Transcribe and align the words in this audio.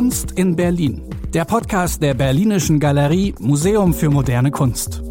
Kunst 0.00 0.32
in 0.32 0.56
Berlin. 0.56 1.02
Der 1.34 1.44
Podcast 1.44 2.02
der 2.02 2.14
Berlinischen 2.14 2.80
Galerie 2.80 3.34
Museum 3.38 3.92
für 3.92 4.08
moderne 4.08 4.50
Kunst. 4.50 5.02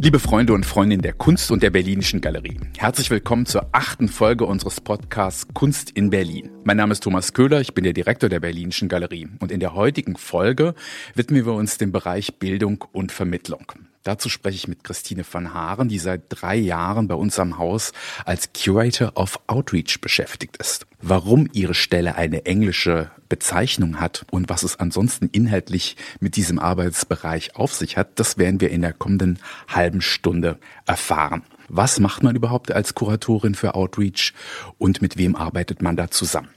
Liebe 0.00 0.20
Freunde 0.20 0.52
und 0.52 0.64
Freundinnen 0.64 1.02
der 1.02 1.14
Kunst 1.14 1.50
und 1.50 1.64
der 1.64 1.70
Berlinischen 1.70 2.20
Galerie, 2.20 2.60
herzlich 2.76 3.10
willkommen 3.10 3.46
zur 3.46 3.66
achten 3.72 4.06
Folge 4.06 4.46
unseres 4.46 4.80
Podcasts 4.80 5.48
Kunst 5.54 5.90
in 5.90 6.08
Berlin. 6.08 6.50
Mein 6.62 6.76
Name 6.76 6.92
ist 6.92 7.02
Thomas 7.02 7.32
Köhler, 7.32 7.60
ich 7.60 7.74
bin 7.74 7.82
der 7.82 7.92
Direktor 7.92 8.28
der 8.28 8.38
Berlinischen 8.38 8.88
Galerie 8.88 9.26
und 9.40 9.50
in 9.50 9.58
der 9.58 9.74
heutigen 9.74 10.14
Folge 10.14 10.76
widmen 11.16 11.46
wir 11.46 11.54
uns 11.54 11.78
dem 11.78 11.90
Bereich 11.90 12.38
Bildung 12.38 12.84
und 12.92 13.10
Vermittlung. 13.10 13.72
Dazu 14.08 14.30
spreche 14.30 14.56
ich 14.56 14.68
mit 14.68 14.84
Christine 14.84 15.22
van 15.30 15.52
Haaren, 15.52 15.90
die 15.90 15.98
seit 15.98 16.22
drei 16.30 16.56
Jahren 16.56 17.08
bei 17.08 17.14
uns 17.14 17.38
am 17.38 17.58
Haus 17.58 17.92
als 18.24 18.54
Curator 18.54 19.12
of 19.16 19.38
Outreach 19.48 20.00
beschäftigt 20.00 20.56
ist. 20.56 20.86
Warum 21.02 21.50
ihre 21.52 21.74
Stelle 21.74 22.14
eine 22.14 22.46
englische 22.46 23.10
Bezeichnung 23.28 24.00
hat 24.00 24.24
und 24.30 24.48
was 24.48 24.62
es 24.62 24.80
ansonsten 24.80 25.28
inhaltlich 25.30 25.98
mit 26.20 26.36
diesem 26.36 26.58
Arbeitsbereich 26.58 27.54
auf 27.56 27.74
sich 27.74 27.98
hat, 27.98 28.18
das 28.18 28.38
werden 28.38 28.62
wir 28.62 28.70
in 28.70 28.80
der 28.80 28.94
kommenden 28.94 29.40
halben 29.68 30.00
Stunde 30.00 30.58
erfahren. 30.86 31.42
Was 31.68 32.00
macht 32.00 32.22
man 32.22 32.34
überhaupt 32.34 32.72
als 32.72 32.94
Kuratorin 32.94 33.54
für 33.54 33.74
Outreach 33.74 34.32
und 34.78 35.02
mit 35.02 35.18
wem 35.18 35.36
arbeitet 35.36 35.82
man 35.82 35.96
da 35.96 36.10
zusammen? 36.10 36.48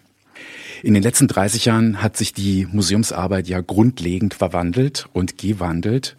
In 0.84 0.94
den 0.94 1.04
letzten 1.04 1.28
30 1.28 1.66
Jahren 1.66 2.02
hat 2.02 2.18
sich 2.18 2.34
die 2.34 2.66
Museumsarbeit 2.66 3.48
ja 3.48 3.60
grundlegend 3.60 4.34
verwandelt 4.34 5.08
und 5.14 5.38
gewandelt. 5.38 6.16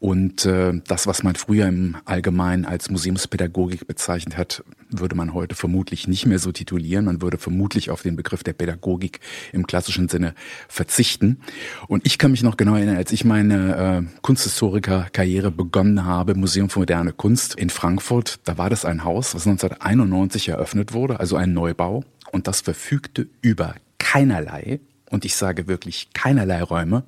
Und 0.00 0.46
äh, 0.46 0.74
das, 0.86 1.08
was 1.08 1.24
man 1.24 1.34
früher 1.34 1.66
im 1.66 1.96
Allgemeinen 2.04 2.64
als 2.64 2.88
Museumspädagogik 2.88 3.88
bezeichnet 3.88 4.36
hat, 4.36 4.62
würde 4.90 5.16
man 5.16 5.34
heute 5.34 5.56
vermutlich 5.56 6.06
nicht 6.06 6.24
mehr 6.24 6.38
so 6.38 6.52
titulieren. 6.52 7.06
Man 7.06 7.20
würde 7.20 7.36
vermutlich 7.36 7.90
auf 7.90 8.02
den 8.02 8.14
Begriff 8.14 8.44
der 8.44 8.52
Pädagogik 8.52 9.18
im 9.52 9.66
klassischen 9.66 10.08
Sinne 10.08 10.34
verzichten. 10.68 11.40
Und 11.88 12.06
ich 12.06 12.16
kann 12.18 12.30
mich 12.30 12.44
noch 12.44 12.56
genau 12.56 12.76
erinnern, 12.76 12.96
als 12.96 13.10
ich 13.10 13.24
meine 13.24 14.06
äh, 14.06 14.20
Kunsthistoriker-Karriere 14.22 15.50
begonnen 15.50 16.04
habe, 16.04 16.36
Museum 16.36 16.70
für 16.70 16.78
moderne 16.78 17.12
Kunst 17.12 17.56
in 17.56 17.68
Frankfurt, 17.68 18.38
da 18.44 18.56
war 18.56 18.70
das 18.70 18.84
ein 18.84 19.02
Haus, 19.02 19.34
was 19.34 19.48
1991 19.48 20.48
eröffnet 20.48 20.92
wurde, 20.92 21.18
also 21.18 21.34
ein 21.36 21.52
Neubau. 21.52 22.04
Und 22.30 22.46
das 22.46 22.60
verfügte 22.60 23.26
über 23.40 23.74
keinerlei, 23.98 24.80
und 25.10 25.24
ich 25.24 25.34
sage 25.34 25.66
wirklich 25.66 26.10
keinerlei 26.12 26.62
Räume 26.62 27.04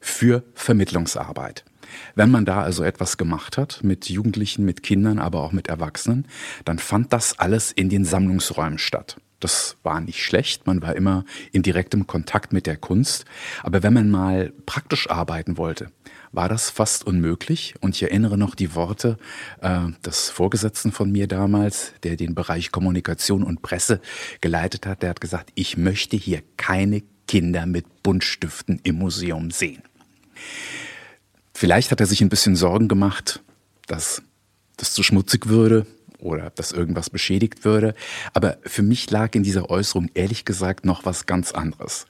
für 0.00 0.42
Vermittlungsarbeit. 0.54 1.64
Wenn 2.14 2.30
man 2.30 2.44
da 2.44 2.62
also 2.62 2.82
etwas 2.82 3.16
gemacht 3.16 3.58
hat, 3.58 3.82
mit 3.82 4.08
Jugendlichen, 4.08 4.64
mit 4.64 4.82
Kindern, 4.82 5.18
aber 5.18 5.42
auch 5.42 5.52
mit 5.52 5.68
Erwachsenen, 5.68 6.26
dann 6.64 6.78
fand 6.78 7.12
das 7.12 7.38
alles 7.38 7.72
in 7.72 7.88
den 7.88 8.04
Sammlungsräumen 8.04 8.78
statt. 8.78 9.16
Das 9.40 9.76
war 9.82 10.00
nicht 10.00 10.24
schlecht, 10.24 10.66
man 10.66 10.80
war 10.80 10.96
immer 10.96 11.26
in 11.52 11.62
direktem 11.62 12.06
Kontakt 12.06 12.54
mit 12.54 12.66
der 12.66 12.78
Kunst. 12.78 13.26
Aber 13.62 13.82
wenn 13.82 13.92
man 13.92 14.10
mal 14.10 14.54
praktisch 14.64 15.10
arbeiten 15.10 15.58
wollte, 15.58 15.90
war 16.32 16.48
das 16.48 16.70
fast 16.70 17.06
unmöglich. 17.06 17.74
Und 17.80 17.94
ich 17.94 18.02
erinnere 18.02 18.38
noch 18.38 18.54
die 18.54 18.74
Worte 18.74 19.18
äh, 19.60 19.80
des 20.04 20.30
Vorgesetzten 20.30 20.92
von 20.92 21.12
mir 21.12 21.26
damals, 21.26 21.92
der 22.04 22.16
den 22.16 22.34
Bereich 22.34 22.72
Kommunikation 22.72 23.44
und 23.44 23.60
Presse 23.60 24.00
geleitet 24.40 24.86
hat. 24.86 25.02
Der 25.02 25.10
hat 25.10 25.20
gesagt, 25.20 25.50
ich 25.54 25.76
möchte 25.76 26.16
hier 26.16 26.42
keine 26.56 27.02
Kinder 27.28 27.66
mit 27.66 28.02
Buntstiften 28.02 28.80
im 28.82 28.96
Museum 28.96 29.50
sehen. 29.50 29.82
Vielleicht 31.64 31.92
hat 31.92 32.00
er 32.00 32.04
sich 32.04 32.20
ein 32.20 32.28
bisschen 32.28 32.56
Sorgen 32.56 32.88
gemacht, 32.88 33.40
dass 33.86 34.20
das 34.76 34.92
zu 34.92 35.02
schmutzig 35.02 35.48
würde 35.48 35.86
oder 36.18 36.50
dass 36.50 36.72
irgendwas 36.72 37.08
beschädigt 37.08 37.64
würde. 37.64 37.94
Aber 38.34 38.58
für 38.66 38.82
mich 38.82 39.10
lag 39.10 39.34
in 39.34 39.42
dieser 39.42 39.70
Äußerung 39.70 40.10
ehrlich 40.12 40.44
gesagt 40.44 40.84
noch 40.84 41.06
was 41.06 41.24
ganz 41.24 41.52
anderes 41.52 42.06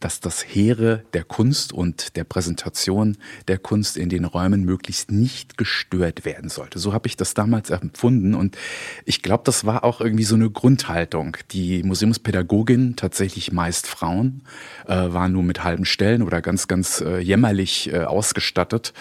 dass 0.00 0.20
das 0.20 0.42
Heere 0.42 1.04
der 1.12 1.24
Kunst 1.24 1.72
und 1.72 2.16
der 2.16 2.24
Präsentation 2.24 3.16
der 3.48 3.58
Kunst 3.58 3.96
in 3.96 4.08
den 4.08 4.24
Räumen 4.24 4.64
möglichst 4.64 5.10
nicht 5.10 5.56
gestört 5.56 6.24
werden 6.24 6.48
sollte. 6.48 6.78
So 6.78 6.92
habe 6.92 7.06
ich 7.06 7.16
das 7.16 7.34
damals 7.34 7.70
empfunden 7.70 8.34
und 8.34 8.56
ich 9.04 9.22
glaube, 9.22 9.42
das 9.44 9.64
war 9.64 9.84
auch 9.84 10.00
irgendwie 10.00 10.24
so 10.24 10.34
eine 10.34 10.50
Grundhaltung. 10.50 11.36
Die 11.52 11.82
Museumspädagogin, 11.82 12.96
tatsächlich 12.96 13.52
meist 13.52 13.86
Frauen, 13.86 14.42
äh, 14.86 14.94
waren 14.94 15.32
nur 15.32 15.42
mit 15.42 15.62
halben 15.62 15.84
Stellen 15.84 16.22
oder 16.22 16.40
ganz, 16.40 16.66
ganz 16.66 17.00
äh, 17.00 17.18
jämmerlich 17.18 17.92
äh, 17.92 18.04
ausgestattet 18.04 18.92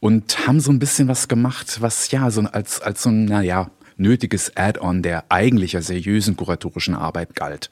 und 0.00 0.46
haben 0.46 0.60
so 0.60 0.72
ein 0.72 0.78
bisschen 0.78 1.08
was 1.08 1.28
gemacht, 1.28 1.80
was 1.80 2.10
ja 2.10 2.30
so 2.30 2.40
als, 2.42 2.80
als 2.80 3.02
so 3.02 3.10
ein, 3.10 3.26
naja, 3.26 3.70
nötiges 3.98 4.56
Add-on 4.56 5.02
der 5.02 5.24
eigentlicher 5.28 5.82
seriösen 5.82 6.36
kuratorischen 6.36 6.94
Arbeit 6.94 7.34
galt. 7.34 7.70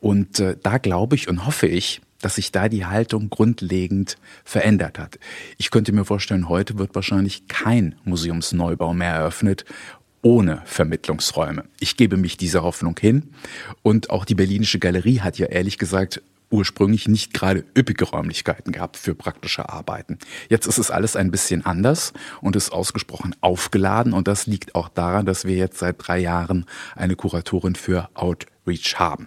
Und 0.00 0.40
äh, 0.40 0.56
da 0.62 0.78
glaube 0.78 1.14
ich 1.14 1.28
und 1.28 1.46
hoffe 1.46 1.66
ich, 1.66 2.00
dass 2.20 2.36
sich 2.36 2.52
da 2.52 2.68
die 2.68 2.86
Haltung 2.86 3.28
grundlegend 3.28 4.16
verändert 4.44 4.98
hat. 4.98 5.18
Ich 5.58 5.70
könnte 5.70 5.92
mir 5.92 6.04
vorstellen, 6.04 6.48
heute 6.48 6.78
wird 6.78 6.94
wahrscheinlich 6.94 7.48
kein 7.48 7.96
Museumsneubau 8.04 8.94
mehr 8.94 9.14
eröffnet 9.14 9.64
ohne 10.24 10.62
Vermittlungsräume. 10.64 11.64
Ich 11.78 11.98
gebe 11.98 12.16
mich 12.16 12.38
dieser 12.38 12.62
Hoffnung 12.62 12.98
hin. 12.98 13.34
Und 13.82 14.08
auch 14.08 14.24
die 14.24 14.34
Berlinische 14.34 14.78
Galerie 14.78 15.20
hat 15.20 15.38
ja 15.38 15.46
ehrlich 15.46 15.76
gesagt 15.76 16.22
ursprünglich 16.54 17.08
nicht 17.08 17.34
gerade 17.34 17.64
üppige 17.76 18.04
Räumlichkeiten 18.04 18.72
gehabt 18.72 18.96
für 18.96 19.14
praktische 19.14 19.68
Arbeiten. 19.68 20.18
Jetzt 20.48 20.66
ist 20.66 20.78
es 20.78 20.90
alles 20.90 21.16
ein 21.16 21.32
bisschen 21.32 21.66
anders 21.66 22.12
und 22.40 22.54
ist 22.54 22.70
ausgesprochen 22.70 23.34
aufgeladen 23.40 24.12
und 24.12 24.28
das 24.28 24.46
liegt 24.46 24.76
auch 24.76 24.88
daran, 24.88 25.26
dass 25.26 25.44
wir 25.44 25.56
jetzt 25.56 25.78
seit 25.78 25.96
drei 25.98 26.20
Jahren 26.20 26.64
eine 26.94 27.16
Kuratorin 27.16 27.74
für 27.74 28.08
Outreach 28.14 28.98
haben. 28.98 29.26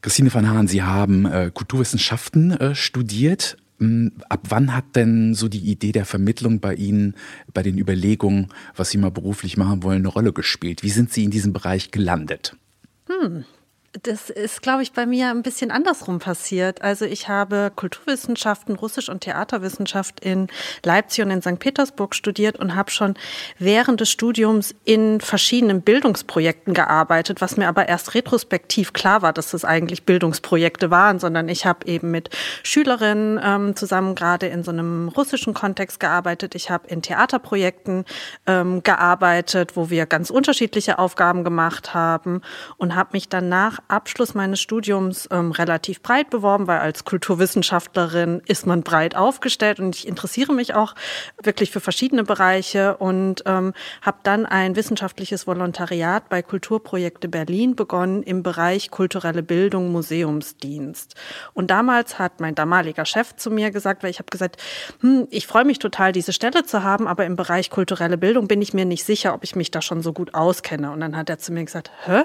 Christine 0.00 0.32
van 0.32 0.48
Haan, 0.48 0.68
Sie 0.68 0.84
haben 0.84 1.26
äh, 1.26 1.50
Kulturwissenschaften 1.52 2.52
äh, 2.52 2.74
studiert. 2.76 3.56
Hm, 3.80 4.12
ab 4.28 4.42
wann 4.48 4.76
hat 4.76 4.94
denn 4.94 5.34
so 5.34 5.48
die 5.48 5.58
Idee 5.70 5.90
der 5.90 6.04
Vermittlung 6.04 6.60
bei 6.60 6.74
Ihnen, 6.74 7.14
bei 7.52 7.64
den 7.64 7.78
Überlegungen, 7.78 8.48
was 8.76 8.90
Sie 8.90 8.98
mal 8.98 9.10
beruflich 9.10 9.56
machen 9.56 9.82
wollen, 9.82 9.98
eine 9.98 10.08
Rolle 10.08 10.32
gespielt? 10.32 10.84
Wie 10.84 10.90
sind 10.90 11.12
Sie 11.12 11.24
in 11.24 11.32
diesem 11.32 11.52
Bereich 11.52 11.90
gelandet? 11.90 12.56
Hm, 13.06 13.44
das 14.02 14.28
ist, 14.28 14.60
glaube 14.60 14.82
ich, 14.82 14.92
bei 14.92 15.06
mir 15.06 15.30
ein 15.30 15.42
bisschen 15.42 15.70
andersrum 15.70 16.18
passiert. 16.18 16.82
Also 16.82 17.06
ich 17.06 17.28
habe 17.28 17.72
Kulturwissenschaften, 17.74 18.76
Russisch 18.76 19.08
und 19.08 19.20
Theaterwissenschaft 19.20 20.20
in 20.20 20.48
Leipzig 20.84 21.24
und 21.24 21.30
in 21.30 21.40
St. 21.40 21.58
Petersburg 21.58 22.14
studiert 22.14 22.58
und 22.58 22.74
habe 22.74 22.90
schon 22.90 23.14
während 23.58 24.00
des 24.00 24.10
Studiums 24.10 24.74
in 24.84 25.22
verschiedenen 25.22 25.80
Bildungsprojekten 25.80 26.74
gearbeitet, 26.74 27.40
was 27.40 27.56
mir 27.56 27.66
aber 27.66 27.88
erst 27.88 28.14
retrospektiv 28.14 28.92
klar 28.92 29.22
war, 29.22 29.32
dass 29.32 29.52
das 29.52 29.64
eigentlich 29.64 30.04
Bildungsprojekte 30.04 30.90
waren, 30.90 31.18
sondern 31.18 31.48
ich 31.48 31.64
habe 31.64 31.86
eben 31.86 32.10
mit 32.10 32.28
Schülerinnen 32.62 33.40
ähm, 33.42 33.74
zusammen 33.74 34.14
gerade 34.14 34.48
in 34.48 34.64
so 34.64 34.70
einem 34.70 35.08
russischen 35.08 35.54
Kontext 35.54 35.98
gearbeitet. 35.98 36.54
Ich 36.54 36.70
habe 36.70 36.86
in 36.88 37.00
Theaterprojekten 37.00 38.04
ähm, 38.46 38.82
gearbeitet, 38.82 39.76
wo 39.76 39.88
wir 39.88 40.04
ganz 40.04 40.28
unterschiedliche 40.28 40.98
Aufgaben 40.98 41.42
gemacht 41.42 41.94
haben 41.94 42.42
und 42.76 42.94
habe 42.94 43.10
mich 43.12 43.30
danach 43.30 43.77
Abschluss 43.88 44.34
meines 44.34 44.60
Studiums 44.60 45.28
ähm, 45.30 45.52
relativ 45.52 46.02
breit 46.02 46.30
beworben, 46.30 46.66
weil 46.66 46.78
als 46.78 47.04
Kulturwissenschaftlerin 47.04 48.42
ist 48.46 48.66
man 48.66 48.82
breit 48.82 49.16
aufgestellt 49.16 49.80
und 49.80 49.96
ich 49.96 50.06
interessiere 50.06 50.52
mich 50.52 50.74
auch 50.74 50.94
wirklich 51.42 51.70
für 51.70 51.80
verschiedene 51.80 52.24
Bereiche 52.24 52.96
und 52.96 53.42
ähm, 53.46 53.74
habe 54.02 54.18
dann 54.22 54.46
ein 54.46 54.76
wissenschaftliches 54.76 55.46
Volontariat 55.46 56.28
bei 56.28 56.42
Kulturprojekte 56.42 57.28
Berlin 57.28 57.76
begonnen 57.76 58.22
im 58.22 58.42
Bereich 58.42 58.90
kulturelle 58.90 59.42
Bildung, 59.42 59.92
Museumsdienst. 59.92 61.14
Und 61.54 61.70
damals 61.70 62.18
hat 62.18 62.40
mein 62.40 62.54
damaliger 62.54 63.04
Chef 63.04 63.36
zu 63.36 63.50
mir 63.50 63.70
gesagt, 63.70 64.02
weil 64.02 64.10
ich 64.10 64.18
habe 64.18 64.30
gesagt, 64.30 64.62
hm, 65.00 65.28
ich 65.30 65.46
freue 65.46 65.64
mich 65.64 65.78
total, 65.78 66.12
diese 66.12 66.32
Stelle 66.32 66.64
zu 66.64 66.82
haben, 66.82 67.06
aber 67.06 67.24
im 67.26 67.36
Bereich 67.36 67.70
kulturelle 67.70 68.18
Bildung 68.18 68.48
bin 68.48 68.62
ich 68.62 68.74
mir 68.74 68.84
nicht 68.84 69.04
sicher, 69.04 69.34
ob 69.34 69.44
ich 69.44 69.56
mich 69.56 69.70
da 69.70 69.82
schon 69.82 70.02
so 70.02 70.12
gut 70.12 70.34
auskenne. 70.34 70.90
Und 70.90 71.00
dann 71.00 71.16
hat 71.16 71.30
er 71.30 71.38
zu 71.38 71.52
mir 71.52 71.64
gesagt, 71.64 71.90
hä? 72.06 72.24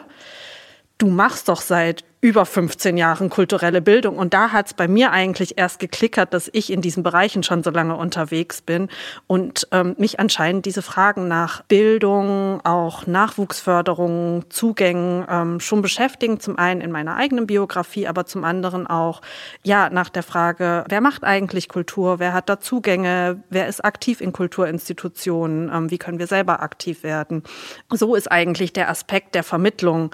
Du 0.97 1.07
machst 1.07 1.49
doch 1.49 1.61
seit 1.61 2.03
über 2.23 2.45
15 2.45 2.95
Jahren 2.95 3.29
kulturelle 3.29 3.81
Bildung. 3.81 4.17
Und 4.17 4.33
da 4.33 4.53
hat 4.53 4.67
es 4.67 4.73
bei 4.73 4.87
mir 4.87 5.11
eigentlich 5.11 5.57
erst 5.57 5.79
geklickert, 5.79 6.33
dass 6.33 6.49
ich 6.53 6.71
in 6.71 6.79
diesen 6.79 7.03
Bereichen 7.03 7.43
schon 7.43 7.63
so 7.63 7.69
lange 7.69 7.97
unterwegs 7.97 8.61
bin 8.61 8.87
und 9.27 9.67
ähm, 9.73 9.93
mich 9.97 10.21
anscheinend 10.21 10.65
diese 10.65 10.81
Fragen 10.81 11.27
nach 11.27 11.63
Bildung, 11.63 12.61
auch 12.63 13.07
Nachwuchsförderung, 13.07 14.45
Zugängen 14.47 15.25
ähm, 15.29 15.59
schon 15.59 15.81
beschäftigen. 15.81 16.39
Zum 16.39 16.57
einen 16.57 16.79
in 16.79 16.91
meiner 16.91 17.17
eigenen 17.17 17.45
Biografie, 17.45 18.07
aber 18.07 18.25
zum 18.25 18.45
anderen 18.45 18.87
auch 18.87 19.21
ja 19.61 19.89
nach 19.89 20.07
der 20.07 20.23
Frage, 20.23 20.85
wer 20.87 21.01
macht 21.01 21.25
eigentlich 21.25 21.67
Kultur, 21.67 22.19
wer 22.19 22.31
hat 22.31 22.47
da 22.47 22.61
Zugänge, 22.61 23.43
wer 23.49 23.67
ist 23.67 23.83
aktiv 23.83 24.21
in 24.21 24.31
Kulturinstitutionen, 24.31 25.69
ähm, 25.73 25.91
wie 25.91 25.97
können 25.97 26.19
wir 26.19 26.27
selber 26.27 26.61
aktiv 26.61 27.03
werden. 27.03 27.43
So 27.91 28.15
ist 28.15 28.31
eigentlich 28.31 28.71
der 28.71 28.89
Aspekt 28.89 29.35
der 29.35 29.43
Vermittlung 29.43 30.11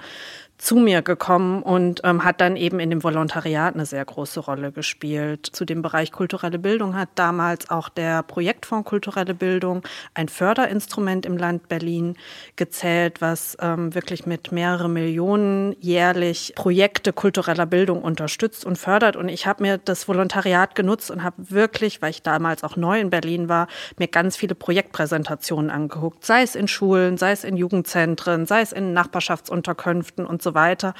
zu 0.60 0.76
mir 0.76 1.00
gekommen 1.00 1.62
und 1.62 2.02
ähm, 2.04 2.22
hat 2.22 2.42
dann 2.42 2.54
eben 2.54 2.80
in 2.80 2.90
dem 2.90 3.02
Volontariat 3.02 3.74
eine 3.74 3.86
sehr 3.86 4.04
große 4.04 4.40
Rolle 4.40 4.72
gespielt. 4.72 5.46
Zu 5.50 5.64
dem 5.64 5.80
Bereich 5.80 6.12
kulturelle 6.12 6.58
Bildung 6.58 6.94
hat 6.96 7.08
damals 7.14 7.70
auch 7.70 7.88
der 7.88 8.22
Projektfonds 8.22 8.88
Kulturelle 8.88 9.32
Bildung 9.34 9.82
ein 10.12 10.28
Förderinstrument 10.28 11.24
im 11.24 11.38
Land 11.38 11.68
Berlin 11.68 12.16
gezählt, 12.56 13.22
was 13.22 13.56
ähm, 13.60 13.94
wirklich 13.94 14.26
mit 14.26 14.52
mehreren 14.52 14.92
Millionen 14.92 15.76
jährlich 15.80 16.52
Projekte 16.56 17.14
kultureller 17.14 17.66
Bildung 17.66 18.02
unterstützt 18.02 18.66
und 18.66 18.76
fördert. 18.76 19.16
Und 19.16 19.30
ich 19.30 19.46
habe 19.46 19.62
mir 19.62 19.78
das 19.78 20.08
Volontariat 20.08 20.74
genutzt 20.74 21.10
und 21.10 21.22
habe 21.22 21.36
wirklich, 21.38 22.02
weil 22.02 22.10
ich 22.10 22.22
damals 22.22 22.64
auch 22.64 22.76
neu 22.76 23.00
in 23.00 23.08
Berlin 23.08 23.48
war, 23.48 23.66
mir 23.98 24.08
ganz 24.08 24.36
viele 24.36 24.54
Projektpräsentationen 24.54 25.70
angeguckt, 25.70 26.24
sei 26.24 26.42
es 26.42 26.54
in 26.54 26.68
Schulen, 26.68 27.16
sei 27.16 27.32
es 27.32 27.44
in 27.44 27.56
Jugendzentren, 27.56 28.44
sei 28.44 28.60
es 28.60 28.72
in 28.72 28.92
Nachbarschaftsunterkünften 28.92 30.26
und 30.26 30.42
so 30.42 30.49
weiter. 30.54 30.94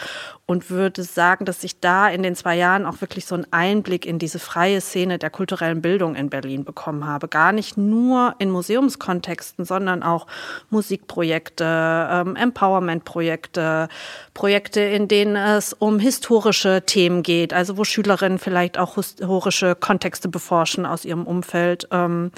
Und 0.46 0.68
würde 0.68 1.04
sagen, 1.04 1.44
dass 1.44 1.62
ich 1.62 1.78
da 1.78 2.08
in 2.08 2.24
den 2.24 2.34
zwei 2.34 2.56
Jahren 2.56 2.84
auch 2.84 3.00
wirklich 3.00 3.24
so 3.24 3.36
einen 3.36 3.46
Einblick 3.52 4.04
in 4.04 4.18
diese 4.18 4.40
freie 4.40 4.80
Szene 4.80 5.18
der 5.18 5.30
kulturellen 5.30 5.80
Bildung 5.80 6.16
in 6.16 6.28
Berlin 6.28 6.64
bekommen 6.64 7.06
habe. 7.06 7.28
Gar 7.28 7.52
nicht 7.52 7.76
nur 7.76 8.34
in 8.38 8.50
Museumskontexten, 8.50 9.64
sondern 9.64 10.02
auch 10.02 10.26
Musikprojekte, 10.70 12.08
ähm, 12.10 12.34
Empowerment-Projekte, 12.34 13.88
Projekte, 14.34 14.80
in 14.80 15.06
denen 15.06 15.36
es 15.36 15.72
um 15.72 16.00
historische 16.00 16.82
Themen 16.84 17.22
geht, 17.22 17.52
also 17.52 17.76
wo 17.76 17.84
Schülerinnen 17.84 18.40
vielleicht 18.40 18.76
auch 18.76 18.96
historische 18.96 19.76
Kontexte 19.76 20.28
beforschen 20.28 20.84
aus 20.84 21.04
ihrem 21.04 21.26
Umfeld. 21.26 21.86
Ähm, 21.92 22.32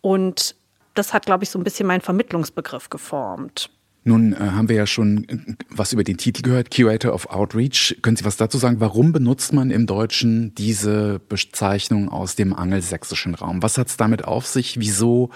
und 0.00 0.54
das 0.94 1.14
hat, 1.14 1.26
glaube 1.26 1.44
ich, 1.44 1.50
so 1.50 1.58
ein 1.58 1.64
bisschen 1.64 1.86
meinen 1.86 2.00
Vermittlungsbegriff 2.00 2.90
geformt. 2.90 3.70
Nun 4.08 4.32
äh, 4.32 4.36
haben 4.38 4.70
wir 4.70 4.76
ja 4.76 4.86
schon 4.86 5.28
äh, 5.28 5.36
was 5.68 5.92
über 5.92 6.02
den 6.02 6.16
Titel 6.16 6.40
gehört, 6.40 6.74
Curator 6.74 7.12
of 7.12 7.26
Outreach. 7.26 7.98
Können 8.00 8.16
Sie 8.16 8.24
was 8.24 8.38
dazu 8.38 8.56
sagen? 8.56 8.80
Warum 8.80 9.12
benutzt 9.12 9.52
man 9.52 9.70
im 9.70 9.86
Deutschen 9.86 10.54
diese 10.54 11.20
Bezeichnung 11.28 12.08
aus 12.08 12.34
dem 12.34 12.54
angelsächsischen 12.54 13.34
Raum? 13.34 13.62
Was 13.62 13.76
hat 13.76 13.88
es 13.88 13.98
damit 13.98 14.24
auf 14.24 14.46
sich? 14.46 14.80
Wieso 14.80 15.28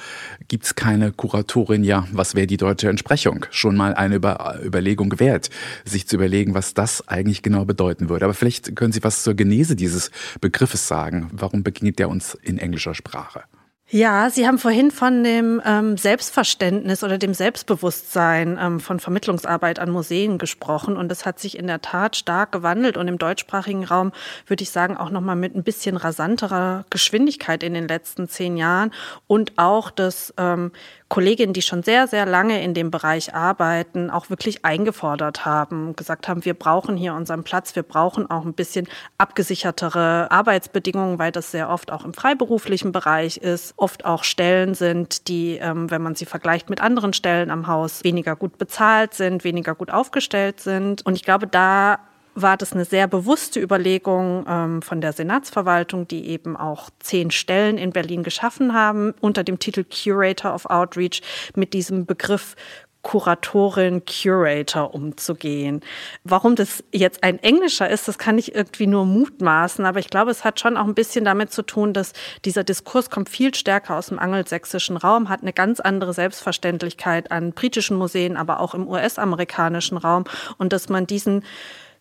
gibt 0.49 0.65
es 0.65 0.75
keine 0.75 1.13
Kuratorin? 1.13 1.85
Ja, 1.85 2.09
was 2.13 2.35
wäre 2.35 2.47
die 2.47 2.57
deutsche 2.57 2.89
Entsprechung? 2.89 3.45
Schon 3.51 3.77
mal 3.77 3.93
eine 3.93 4.15
über 4.15 4.59
Überlegung 4.65 5.21
wert, 5.21 5.51
sich 5.85 6.09
zu 6.09 6.17
überlegen, 6.17 6.55
was 6.55 6.73
das 6.73 7.07
eigentlich 7.07 7.43
genau 7.43 7.67
bedeuten 7.67 8.09
würde. 8.09 8.25
Aber 8.25 8.35
vielleicht 8.35 8.75
können 8.75 8.93
Sie 8.93 9.05
was 9.05 9.23
zur 9.23 9.35
Genese 9.35 9.77
dieses 9.77 10.11
Begriffes 10.41 10.89
sagen. 10.89 11.29
Warum 11.31 11.63
begegnet 11.63 11.99
der 11.99 12.09
uns 12.09 12.39
in 12.43 12.57
englischer 12.57 12.95
Sprache? 12.95 13.43
Ja, 13.89 14.31
Sie 14.31 14.47
haben 14.47 14.59
vorhin 14.59 14.91
von 14.91 15.23
dem 15.23 15.61
ähm, 15.67 15.99
Selbstverständnis 15.99 17.05
oder 17.05 17.19
dem 17.19 17.35
Selbstbewusstsein 17.35 18.59
ähm, 18.59 18.81
von 18.81 19.01
Vermittlungsarbeit 19.01 19.79
an 19.79 19.91
Museen 19.91 20.39
gesprochen. 20.39 20.97
Und 20.97 21.11
das 21.11 21.27
hat 21.27 21.39
sich 21.39 21.59
in 21.59 21.67
der 21.67 21.83
Tat 21.83 22.17
stark 22.17 22.53
gewandelt. 22.53 22.97
Und 22.97 23.07
im 23.09 23.19
deutschsprachigen 23.19 23.85
Raum 23.85 24.13
würde 24.47 24.63
ich 24.63 24.71
sagen 24.71 24.97
auch 24.97 25.11
noch 25.11 25.21
mal 25.21 25.35
mit 25.35 25.55
ein 25.55 25.63
bisschen 25.63 25.99
rasanterer 25.99 26.87
Geschwindigkeit 26.89 27.63
in 27.63 27.75
den 27.75 27.87
letzten 27.87 28.29
zehn 28.29 28.57
Jahren. 28.57 28.93
Und 29.27 29.53
auch 29.59 29.91
das 29.91 30.33
ähm, 30.39 30.73
Kolleginnen, 31.13 31.53
die 31.53 31.61
schon 31.61 31.83
sehr, 31.83 32.07
sehr 32.07 32.25
lange 32.25 32.65
in 32.65 32.73
dem 32.73 32.91
Bereich 32.91 33.35
arbeiten, 33.35 34.09
auch 34.09 34.31
wirklich 34.31 34.65
eingefordert 34.65 35.45
haben, 35.45 35.95
gesagt 35.95 36.27
haben, 36.27 36.47
wir 36.47 36.55
brauchen 36.55 36.97
hier 36.97 37.13
unseren 37.13 37.45
Platz, 37.45 37.77
wir 37.77 37.83
brauchen 37.83 38.31
auch 38.31 38.47
ein 38.47 38.55
bisschen 38.55 38.89
abgesichertere 39.19 40.31
Arbeitsbedingungen, 40.31 41.19
weil 41.19 41.31
das 41.31 41.51
sehr 41.51 41.69
oft 41.69 41.93
auch 41.93 42.07
im 42.07 42.15
freiberuflichen 42.15 42.93
Bereich 42.93 43.37
ist, 43.37 43.75
oft 43.77 44.07
auch 44.07 44.25
Stellen 44.25 44.73
sind, 44.73 45.29
die, 45.29 45.59
ähm, 45.59 45.91
wenn 45.91 46.01
man 46.01 46.15
sie 46.15 46.25
vergleicht 46.25 46.71
mit 46.71 46.81
anderen 46.81 47.13
Stellen 47.13 47.51
am 47.51 47.67
Haus, 47.67 48.03
weniger 48.05 48.35
gut 48.35 48.57
bezahlt 48.57 49.13
sind, 49.13 49.45
weniger 49.45 49.75
gut 49.75 49.91
aufgestellt 49.91 50.61
sind. 50.61 51.05
Und 51.05 51.17
ich 51.17 51.25
glaube, 51.25 51.47
da 51.47 51.99
war 52.35 52.57
das 52.57 52.73
eine 52.73 52.85
sehr 52.85 53.07
bewusste 53.07 53.61
Überlegung 53.61 54.45
ähm, 54.49 54.83
von 54.83 55.01
der 55.01 55.13
Senatsverwaltung, 55.13 56.09
die 56.09 56.29
eben 56.29 56.57
auch 56.57 56.91
zehn 57.01 57.31
Stellen 57.31 57.79
in 57.79 57.91
Berlin 57.91 58.23
geschaffen 58.23 58.75
haben, 58.75 59.15
unter 59.21 59.45
dem 59.45 59.59
Titel 59.59 59.85
Curator 59.85 60.55
of 60.55 60.67
Outreach 60.67 61.23
mit 61.55 61.75
diesem 61.75 62.07
Begriff 62.07 62.57
Kuratorin, 63.03 64.03
Curator 64.07 64.95
umzugehen. 64.95 65.81
Warum 66.23 66.55
das 66.55 66.85
jetzt 66.93 67.25
ein 67.25 67.41
englischer 67.41 67.91
ist, 67.91 68.07
das 68.07 68.17
kann 68.17 68.39
ich 68.39 68.55
irgendwie 68.55 68.87
nur 68.87 69.05
mutmaßen, 69.05 69.85
aber 69.85 69.99
ich 69.99 70.09
glaube, 70.09 70.31
es 70.31 70.45
hat 70.45 70.61
schon 70.61 70.77
auch 70.77 70.87
ein 70.87 70.95
bisschen 70.95 71.25
damit 71.25 71.53
zu 71.53 71.63
tun, 71.63 71.93
dass 71.93 72.13
dieser 72.45 72.63
Diskurs 72.63 73.11
kommt 73.11 73.29
viel 73.29 73.55
stärker 73.55 73.97
aus 73.97 74.07
dem 74.07 74.21
angelsächsischen 74.21 74.97
Raum, 74.97 75.29
hat 75.29 75.43
eine 75.43 75.53
ganz 75.53 75.81
andere 75.81 76.15
Selbstverständlichkeit 76.15 77.33
an 77.33 77.53
britischen 77.53 77.97
Museen, 77.97 78.37
aber 78.37 78.61
auch 78.61 78.73
im 78.73 78.87
US-amerikanischen 78.87 79.99
Raum 79.99 80.25
und 80.59 80.73
dass 80.73 80.89
man 80.89 81.07
diesen 81.07 81.43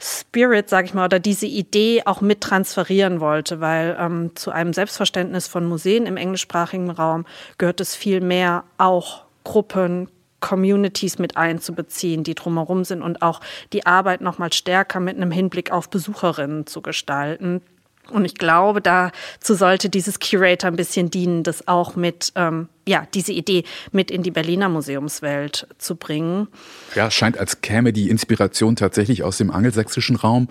Spirit, 0.03 0.69
sage 0.69 0.87
ich 0.87 0.93
mal, 0.93 1.05
oder 1.05 1.19
diese 1.19 1.45
Idee 1.45 2.03
auch 2.05 2.21
mit 2.21 2.41
transferieren 2.41 3.19
wollte, 3.19 3.61
weil 3.61 3.95
ähm, 3.99 4.35
zu 4.35 4.51
einem 4.51 4.73
Selbstverständnis 4.73 5.47
von 5.47 5.65
Museen 5.65 6.05
im 6.05 6.17
englischsprachigen 6.17 6.89
Raum 6.89 7.25
gehört 7.57 7.79
es 7.79 7.95
viel 7.95 8.21
mehr 8.21 8.63
auch 8.77 9.25
Gruppen, 9.43 10.09
Communities 10.39 11.19
mit 11.19 11.37
einzubeziehen, 11.37 12.23
die 12.23 12.35
drumherum 12.35 12.83
sind 12.83 13.03
und 13.03 13.21
auch 13.21 13.41
die 13.73 13.85
Arbeit 13.85 14.21
noch 14.21 14.39
mal 14.39 14.51
stärker 14.51 14.99
mit 14.99 15.15
einem 15.15 15.31
Hinblick 15.31 15.71
auf 15.71 15.89
Besucherinnen 15.89 16.65
zu 16.65 16.81
gestalten. 16.81 17.61
Und 18.11 18.25
ich 18.25 18.35
glaube, 18.35 18.81
dazu 18.81 19.55
sollte 19.55 19.89
dieses 19.89 20.19
Curator 20.19 20.69
ein 20.69 20.75
bisschen 20.75 21.09
dienen, 21.09 21.43
das 21.43 21.67
auch 21.67 21.95
mit, 21.95 22.31
ähm, 22.35 22.67
ja, 22.87 23.07
diese 23.13 23.31
Idee 23.31 23.63
mit 23.91 24.11
in 24.11 24.23
die 24.23 24.31
Berliner 24.31 24.69
Museumswelt 24.69 25.67
zu 25.77 25.95
bringen. 25.95 26.47
Ja, 26.95 27.09
scheint, 27.09 27.37
als 27.37 27.61
käme 27.61 27.93
die 27.93 28.09
Inspiration 28.09 28.75
tatsächlich 28.75 29.23
aus 29.23 29.37
dem 29.37 29.51
angelsächsischen 29.51 30.15
Raum 30.15 30.47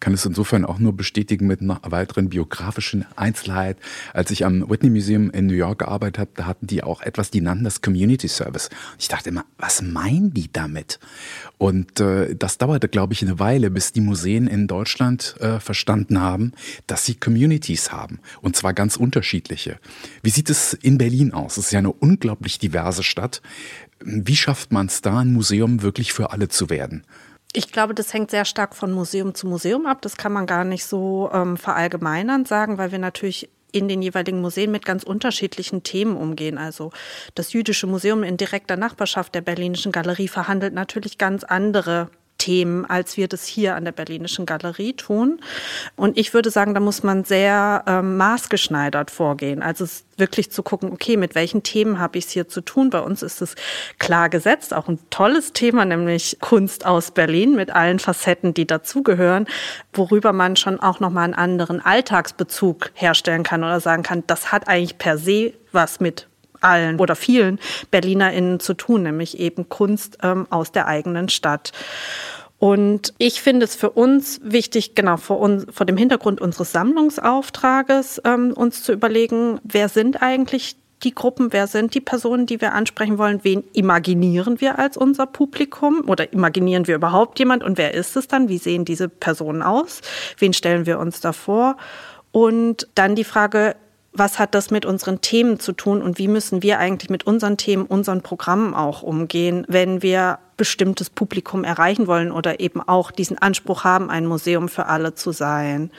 kann 0.00 0.14
es 0.14 0.24
insofern 0.24 0.64
auch 0.64 0.78
nur 0.78 0.94
bestätigen 0.94 1.46
mit 1.46 1.60
einer 1.60 1.80
weiteren 1.84 2.28
biografischen 2.28 3.06
Einzelheit. 3.16 3.78
Als 4.12 4.30
ich 4.30 4.44
am 4.44 4.68
Whitney 4.68 4.90
Museum 4.90 5.30
in 5.30 5.46
New 5.46 5.54
York 5.54 5.80
gearbeitet 5.80 6.18
habe, 6.18 6.30
da 6.34 6.46
hatten 6.46 6.66
die 6.66 6.82
auch 6.82 7.00
etwas, 7.00 7.30
die 7.30 7.40
nannten 7.40 7.64
das 7.64 7.80
Community 7.80 8.28
Service. 8.28 8.70
Ich 8.98 9.08
dachte 9.08 9.30
immer, 9.30 9.44
was 9.58 9.82
meinen 9.82 10.34
die 10.34 10.52
damit? 10.52 10.98
Und 11.58 12.00
äh, 12.00 12.34
das 12.34 12.58
dauerte, 12.58 12.88
glaube 12.88 13.14
ich, 13.14 13.22
eine 13.22 13.38
Weile, 13.38 13.70
bis 13.70 13.92
die 13.92 14.00
Museen 14.00 14.46
in 14.46 14.66
Deutschland 14.66 15.36
äh, 15.40 15.58
verstanden 15.60 16.20
haben, 16.20 16.52
dass 16.86 17.06
sie 17.06 17.14
Communities 17.14 17.92
haben. 17.92 18.20
Und 18.42 18.56
zwar 18.56 18.74
ganz 18.74 18.96
unterschiedliche. 18.96 19.78
Wie 20.22 20.30
sieht 20.30 20.50
es 20.50 20.74
in 20.74 20.98
Berlin 20.98 21.32
aus? 21.32 21.56
Es 21.56 21.66
ist 21.66 21.72
ja 21.72 21.78
eine 21.78 21.92
unglaublich 21.92 22.58
diverse 22.58 23.02
Stadt. 23.02 23.40
Wie 24.00 24.36
schafft 24.36 24.72
man 24.72 24.86
es 24.86 25.00
da, 25.00 25.20
ein 25.20 25.32
Museum 25.32 25.80
wirklich 25.82 26.12
für 26.12 26.30
alle 26.32 26.48
zu 26.48 26.68
werden? 26.68 27.04
Ich 27.58 27.72
glaube, 27.72 27.94
das 27.94 28.12
hängt 28.12 28.30
sehr 28.30 28.44
stark 28.44 28.76
von 28.76 28.92
Museum 28.92 29.34
zu 29.34 29.46
Museum 29.46 29.86
ab. 29.86 30.02
Das 30.02 30.18
kann 30.18 30.30
man 30.30 30.44
gar 30.44 30.62
nicht 30.62 30.84
so 30.84 31.30
ähm, 31.32 31.56
verallgemeinernd 31.56 32.46
sagen, 32.46 32.76
weil 32.76 32.92
wir 32.92 32.98
natürlich 32.98 33.48
in 33.72 33.88
den 33.88 34.02
jeweiligen 34.02 34.42
Museen 34.42 34.70
mit 34.70 34.84
ganz 34.84 35.04
unterschiedlichen 35.04 35.82
Themen 35.82 36.18
umgehen. 36.18 36.58
Also 36.58 36.92
das 37.34 37.54
Jüdische 37.54 37.86
Museum 37.86 38.24
in 38.24 38.36
direkter 38.36 38.76
Nachbarschaft 38.76 39.34
der 39.34 39.40
Berlinischen 39.40 39.90
Galerie 39.90 40.28
verhandelt 40.28 40.74
natürlich 40.74 41.16
ganz 41.16 41.44
andere 41.44 42.10
Themen, 42.46 42.84
als 42.84 43.16
wir 43.16 43.26
das 43.26 43.44
hier 43.44 43.74
an 43.74 43.84
der 43.84 43.90
Berlinischen 43.90 44.46
Galerie 44.46 44.92
tun. 44.92 45.40
Und 45.96 46.16
ich 46.16 46.32
würde 46.32 46.50
sagen, 46.50 46.74
da 46.74 46.80
muss 46.80 47.02
man 47.02 47.24
sehr 47.24 47.82
ähm, 47.88 48.16
maßgeschneidert 48.18 49.10
vorgehen. 49.10 49.62
Also 49.62 49.84
wirklich 50.16 50.52
zu 50.52 50.62
gucken, 50.62 50.92
okay, 50.92 51.16
mit 51.16 51.34
welchen 51.34 51.64
Themen 51.64 51.98
habe 51.98 52.18
ich 52.18 52.26
es 52.26 52.30
hier 52.30 52.46
zu 52.46 52.60
tun? 52.60 52.90
Bei 52.90 53.00
uns 53.00 53.24
ist 53.24 53.42
es 53.42 53.56
klar 53.98 54.28
gesetzt, 54.28 54.72
auch 54.74 54.86
ein 54.86 55.00
tolles 55.10 55.54
Thema, 55.54 55.84
nämlich 55.84 56.38
Kunst 56.40 56.86
aus 56.86 57.10
Berlin 57.10 57.56
mit 57.56 57.70
allen 57.70 57.98
Facetten, 57.98 58.54
die 58.54 58.66
dazugehören, 58.66 59.48
worüber 59.92 60.32
man 60.32 60.54
schon 60.54 60.78
auch 60.78 61.00
nochmal 61.00 61.24
einen 61.24 61.34
anderen 61.34 61.84
Alltagsbezug 61.84 62.92
herstellen 62.94 63.42
kann 63.42 63.64
oder 63.64 63.80
sagen 63.80 64.04
kann, 64.04 64.22
das 64.28 64.52
hat 64.52 64.68
eigentlich 64.68 64.98
per 64.98 65.18
se 65.18 65.52
was 65.72 65.98
mit 65.98 66.28
allen 66.60 66.98
oder 66.98 67.16
vielen 67.16 67.58
BerlinerInnen 67.90 68.60
zu 68.60 68.74
tun, 68.74 69.02
nämlich 69.02 69.38
eben 69.38 69.68
Kunst 69.68 70.18
ähm, 70.22 70.46
aus 70.50 70.72
der 70.72 70.86
eigenen 70.86 71.28
Stadt. 71.28 71.72
Und 72.58 73.12
ich 73.18 73.42
finde 73.42 73.64
es 73.64 73.74
für 73.74 73.90
uns 73.90 74.40
wichtig, 74.42 74.94
genau 74.94 75.18
vor, 75.18 75.40
uns, 75.40 75.66
vor 75.70 75.84
dem 75.84 75.96
Hintergrund 75.96 76.40
unseres 76.40 76.72
Sammlungsauftrages, 76.72 78.22
ähm, 78.24 78.52
uns 78.52 78.82
zu 78.82 78.92
überlegen, 78.92 79.60
wer 79.62 79.88
sind 79.88 80.22
eigentlich 80.22 80.76
die 81.02 81.14
Gruppen, 81.14 81.52
wer 81.52 81.66
sind 81.66 81.94
die 81.94 82.00
Personen, 82.00 82.46
die 82.46 82.60
wir 82.60 82.72
ansprechen 82.72 83.18
wollen, 83.18 83.40
wen 83.42 83.64
imaginieren 83.74 84.60
wir 84.62 84.78
als 84.78 84.96
unser 84.96 85.26
Publikum? 85.26 86.04
Oder 86.06 86.32
imaginieren 86.32 86.86
wir 86.86 86.94
überhaupt 86.94 87.38
jemand? 87.38 87.62
Und 87.62 87.76
wer 87.76 87.92
ist 87.92 88.16
es 88.16 88.28
dann, 88.28 88.48
wie 88.48 88.58
sehen 88.58 88.86
diese 88.86 89.08
Personen 89.10 89.62
aus, 89.62 90.00
wen 90.38 90.54
stellen 90.54 90.86
wir 90.86 90.98
uns 90.98 91.20
da 91.20 91.32
vor? 91.32 91.76
Und 92.32 92.88
dann 92.94 93.14
die 93.14 93.24
Frage, 93.24 93.76
was 94.18 94.38
hat 94.38 94.54
das 94.54 94.70
mit 94.70 94.84
unseren 94.84 95.20
Themen 95.20 95.60
zu 95.60 95.72
tun 95.72 96.02
und 96.02 96.18
wie 96.18 96.28
müssen 96.28 96.62
wir 96.62 96.78
eigentlich 96.78 97.10
mit 97.10 97.26
unseren 97.26 97.56
Themen, 97.56 97.86
unseren 97.86 98.22
Programmen 98.22 98.74
auch 98.74 99.02
umgehen, 99.02 99.64
wenn 99.68 100.02
wir 100.02 100.38
bestimmtes 100.56 101.10
Publikum 101.10 101.64
erreichen 101.64 102.06
wollen 102.06 102.32
oder 102.32 102.60
eben 102.60 102.80
auch 102.80 103.10
diesen 103.10 103.38
Anspruch 103.38 103.84
haben, 103.84 104.10
ein 104.10 104.26
Museum 104.26 104.68
für 104.68 104.86
alle 104.86 105.14
zu 105.14 105.32
sein. 105.32 105.90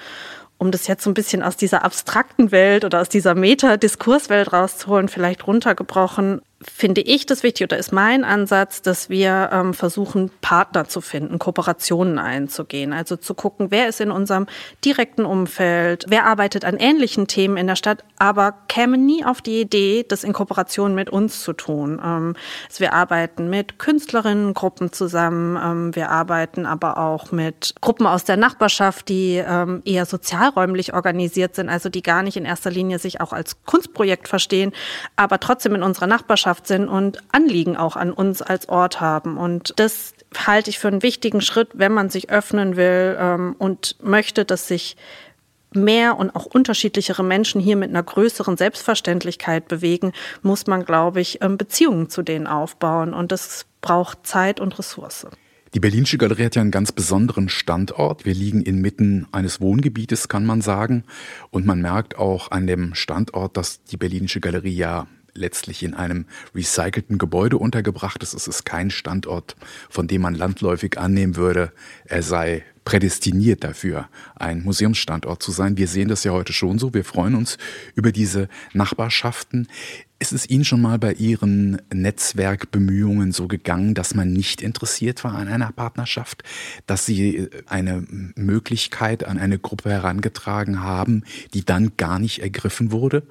Um 0.58 0.72
das 0.72 0.88
jetzt 0.88 1.04
so 1.04 1.12
ein 1.12 1.14
bisschen 1.14 1.44
aus 1.44 1.56
dieser 1.56 1.86
abstrakten 1.86 2.52
Welt 2.52 2.84
oder 2.84 3.02
aus 3.02 3.10
dieser 3.10 3.36
Meta-Diskurswelt 3.36 4.52
rauszuholen, 4.52 5.08
vielleicht 5.08 5.46
runtergebrochen, 5.46 6.42
finde 6.62 7.02
ich 7.02 7.28
das 7.28 7.44
wichtig 7.44 7.66
oder 7.66 7.78
ist 7.78 7.92
mein 7.92 8.24
Ansatz, 8.24 8.82
dass 8.82 9.10
wir 9.10 9.50
ähm, 9.52 9.74
versuchen, 9.76 10.32
Partner 10.42 10.88
zu 10.88 11.02
finden, 11.02 11.38
Kooperationen 11.38 12.18
einzugehen. 12.18 12.94
Also 12.94 13.16
zu 13.16 13.36
gucken, 13.36 13.68
wer 13.70 13.88
ist 13.88 14.02
in 14.02 14.10
unserem 14.10 14.48
direkten 14.84 15.26
Umfeld, 15.26 16.06
wer 16.08 16.26
arbeitet 16.26 16.66
an 16.66 16.78
ähnlichen 16.78 17.28
Themen 17.28 17.58
in 17.58 17.68
der 17.68 17.76
Stadt, 17.76 18.04
aber 18.18 18.56
käme 18.68 18.98
nie 18.98 19.24
auf 19.24 19.42
die 19.42 19.62
Idee, 19.62 20.04
das 20.08 20.24
in 20.24 20.34
Kooperation 20.34 20.96
mit 20.96 21.12
uns 21.12 21.44
zu 21.44 21.54
tun. 21.54 22.02
Ähm, 22.04 22.36
also 22.68 22.80
wir 22.80 22.94
arbeiten 22.94 23.52
mit 23.52 23.78
Künstlerinnengruppen 23.78 24.92
zusammen, 24.92 25.60
ähm, 25.64 25.96
wir 25.96 26.10
arbeiten 26.10 26.66
aber 26.66 26.98
auch 26.98 27.32
mit 27.32 27.76
Gruppen 27.82 28.08
aus 28.08 28.24
der 28.24 28.38
Nachbarschaft, 28.38 29.10
die 29.10 29.36
ähm, 29.36 29.84
eher 29.86 30.08
sozialräumlich 30.08 30.94
organisiert 30.94 31.54
sind, 31.54 31.70
also 31.70 31.90
die 31.90 32.02
gar 32.02 32.24
nicht 32.24 32.36
in 32.36 32.46
erster 32.46 32.72
Linie 32.72 32.98
sich 32.98 33.22
auch 33.22 33.32
als 33.32 33.64
Kunstprojekt 33.66 34.28
verstehen, 34.28 34.72
aber 35.16 35.40
trotzdem 35.40 35.76
in 35.76 35.84
unserer 35.84 36.08
Nachbarschaft 36.08 36.47
Sind 36.64 36.88
und 36.88 37.22
Anliegen 37.32 37.78
auch 37.78 37.96
an 37.96 38.12
uns 38.12 38.42
als 38.42 38.70
Ort 38.70 39.02
haben. 39.02 39.38
Und 39.38 39.74
das 39.78 40.14
halte 40.36 40.70
ich 40.70 40.80
für 40.80 40.88
einen 40.88 41.04
wichtigen 41.04 41.42
Schritt, 41.42 41.70
wenn 41.74 41.94
man 41.94 42.10
sich 42.10 42.30
öffnen 42.30 42.76
will 42.76 43.18
ähm, 43.20 43.56
und 43.58 43.96
möchte, 44.02 44.46
dass 44.46 44.68
sich 44.68 44.98
mehr 45.74 46.18
und 46.18 46.36
auch 46.36 46.46
unterschiedlichere 46.46 47.24
Menschen 47.24 47.62
hier 47.62 47.76
mit 47.76 47.90
einer 47.90 48.04
größeren 48.04 48.58
Selbstverständlichkeit 48.58 49.68
bewegen, 49.68 50.14
muss 50.42 50.68
man, 50.68 50.86
glaube 50.86 51.22
ich, 51.22 51.42
ähm, 51.42 51.58
Beziehungen 51.58 52.10
zu 52.10 52.22
denen 52.22 52.48
aufbauen. 52.48 53.14
Und 53.14 53.32
das 53.32 53.66
braucht 53.82 54.26
Zeit 54.26 54.60
und 54.60 54.78
Ressource. 54.80 55.28
Die 55.74 55.82
Berlinische 55.82 56.18
Galerie 56.18 56.46
hat 56.46 56.56
ja 56.56 56.62
einen 56.62 56.72
ganz 56.72 56.92
besonderen 56.92 57.50
Standort. 57.50 58.26
Wir 58.26 58.34
liegen 58.34 58.62
inmitten 58.62 59.28
eines 59.32 59.60
Wohngebietes, 59.60 60.30
kann 60.30 60.46
man 60.46 60.62
sagen. 60.62 61.04
Und 61.52 61.66
man 61.66 61.82
merkt 61.82 62.18
auch 62.18 62.52
an 62.52 62.68
dem 62.68 62.96
Standort, 62.96 63.58
dass 63.58 63.84
die 63.84 63.98
Berlinische 63.98 64.40
Galerie 64.40 64.76
ja 64.76 65.08
letztlich 65.38 65.84
in 65.84 65.94
einem 65.94 66.26
recycelten 66.54 67.18
Gebäude 67.18 67.58
untergebracht 67.58 68.22
ist. 68.24 68.34
Es 68.34 68.48
ist 68.48 68.66
kein 68.66 68.90
Standort, 68.90 69.56
von 69.90 70.08
dem 70.08 70.22
man 70.22 70.36
landläufig 70.36 70.98
annehmen 70.98 71.36
würde, 71.36 71.72
er 72.06 72.24
sei 72.24 72.64
prädestiniert 72.88 73.66
dafür, 73.66 74.08
ein 74.36 74.64
Museumsstandort 74.64 75.44
zu 75.44 75.52
sein. 75.52 75.76
Wir 75.76 75.90
sehen 75.90 76.08
das 76.08 76.24
ja 76.24 76.32
heute 76.32 76.54
schon 76.54 76.80
so. 76.80 76.94
Wir 76.94 77.04
freuen 77.04 77.36
uns 77.36 77.58
über 77.96 78.14
diese 78.14 78.48
Nachbarschaften. 78.72 79.68
Ist 80.20 80.32
es 80.32 80.50
Ihnen 80.50 80.64
schon 80.64 80.82
mal 80.82 80.98
bei 80.98 81.12
Ihren 81.12 81.82
Netzwerkbemühungen 81.94 83.34
so 83.34 83.50
gegangen, 83.50 83.94
dass 83.94 84.16
man 84.16 84.32
nicht 84.32 84.62
interessiert 84.62 85.26
war 85.26 85.36
an 85.36 85.50
einer 85.50 85.74
Partnerschaft, 85.74 86.46
dass 86.86 87.06
Sie 87.06 87.50
eine 87.66 88.06
Möglichkeit 88.36 89.26
an 89.26 89.38
eine 89.38 89.60
Gruppe 89.60 89.90
herangetragen 89.90 90.82
haben, 90.82 91.26
die 91.54 91.66
dann 91.66 91.98
gar 91.98 92.20
nicht 92.20 92.40
ergriffen 92.40 92.94
wurde? 92.94 93.24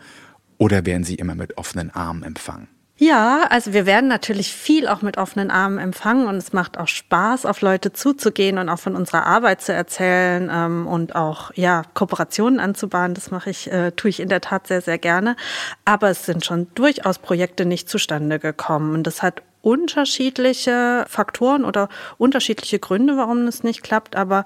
Oder 0.58 0.86
werden 0.86 1.04
Sie 1.04 1.16
immer 1.16 1.34
mit 1.34 1.58
offenen 1.58 1.90
Armen 1.90 2.22
empfangen? 2.22 2.68
Ja, 2.98 3.46
also 3.50 3.74
wir 3.74 3.84
werden 3.84 4.08
natürlich 4.08 4.54
viel 4.54 4.88
auch 4.88 5.02
mit 5.02 5.18
offenen 5.18 5.50
Armen 5.50 5.78
empfangen 5.78 6.26
und 6.26 6.36
es 6.36 6.54
macht 6.54 6.78
auch 6.78 6.88
Spaß, 6.88 7.44
auf 7.44 7.60
Leute 7.60 7.92
zuzugehen 7.92 8.56
und 8.56 8.70
auch 8.70 8.78
von 8.78 8.96
unserer 8.96 9.26
Arbeit 9.26 9.60
zu 9.60 9.74
erzählen 9.74 10.50
ähm, 10.50 10.86
und 10.86 11.14
auch 11.14 11.50
ja 11.54 11.82
Kooperationen 11.92 12.58
anzubahnen. 12.58 13.12
Das 13.12 13.30
mache 13.30 13.50
ich, 13.50 13.70
äh, 13.70 13.90
tue 13.92 14.08
ich 14.08 14.18
in 14.18 14.30
der 14.30 14.40
Tat 14.40 14.66
sehr, 14.66 14.80
sehr 14.80 14.96
gerne. 14.96 15.36
Aber 15.84 16.08
es 16.08 16.24
sind 16.24 16.46
schon 16.46 16.68
durchaus 16.74 17.18
Projekte 17.18 17.66
nicht 17.66 17.90
zustande 17.90 18.38
gekommen 18.38 18.94
und 18.94 19.06
das 19.06 19.22
hat 19.22 19.42
unterschiedliche 19.60 21.04
Faktoren 21.06 21.66
oder 21.66 21.90
unterschiedliche 22.16 22.78
Gründe, 22.78 23.18
warum 23.18 23.46
es 23.46 23.62
nicht 23.62 23.82
klappt. 23.82 24.16
Aber 24.16 24.44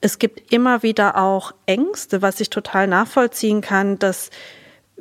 es 0.00 0.20
gibt 0.20 0.52
immer 0.52 0.84
wieder 0.84 1.16
auch 1.16 1.54
Ängste, 1.66 2.22
was 2.22 2.40
ich 2.40 2.50
total 2.50 2.86
nachvollziehen 2.86 3.62
kann, 3.62 3.98
dass 3.98 4.30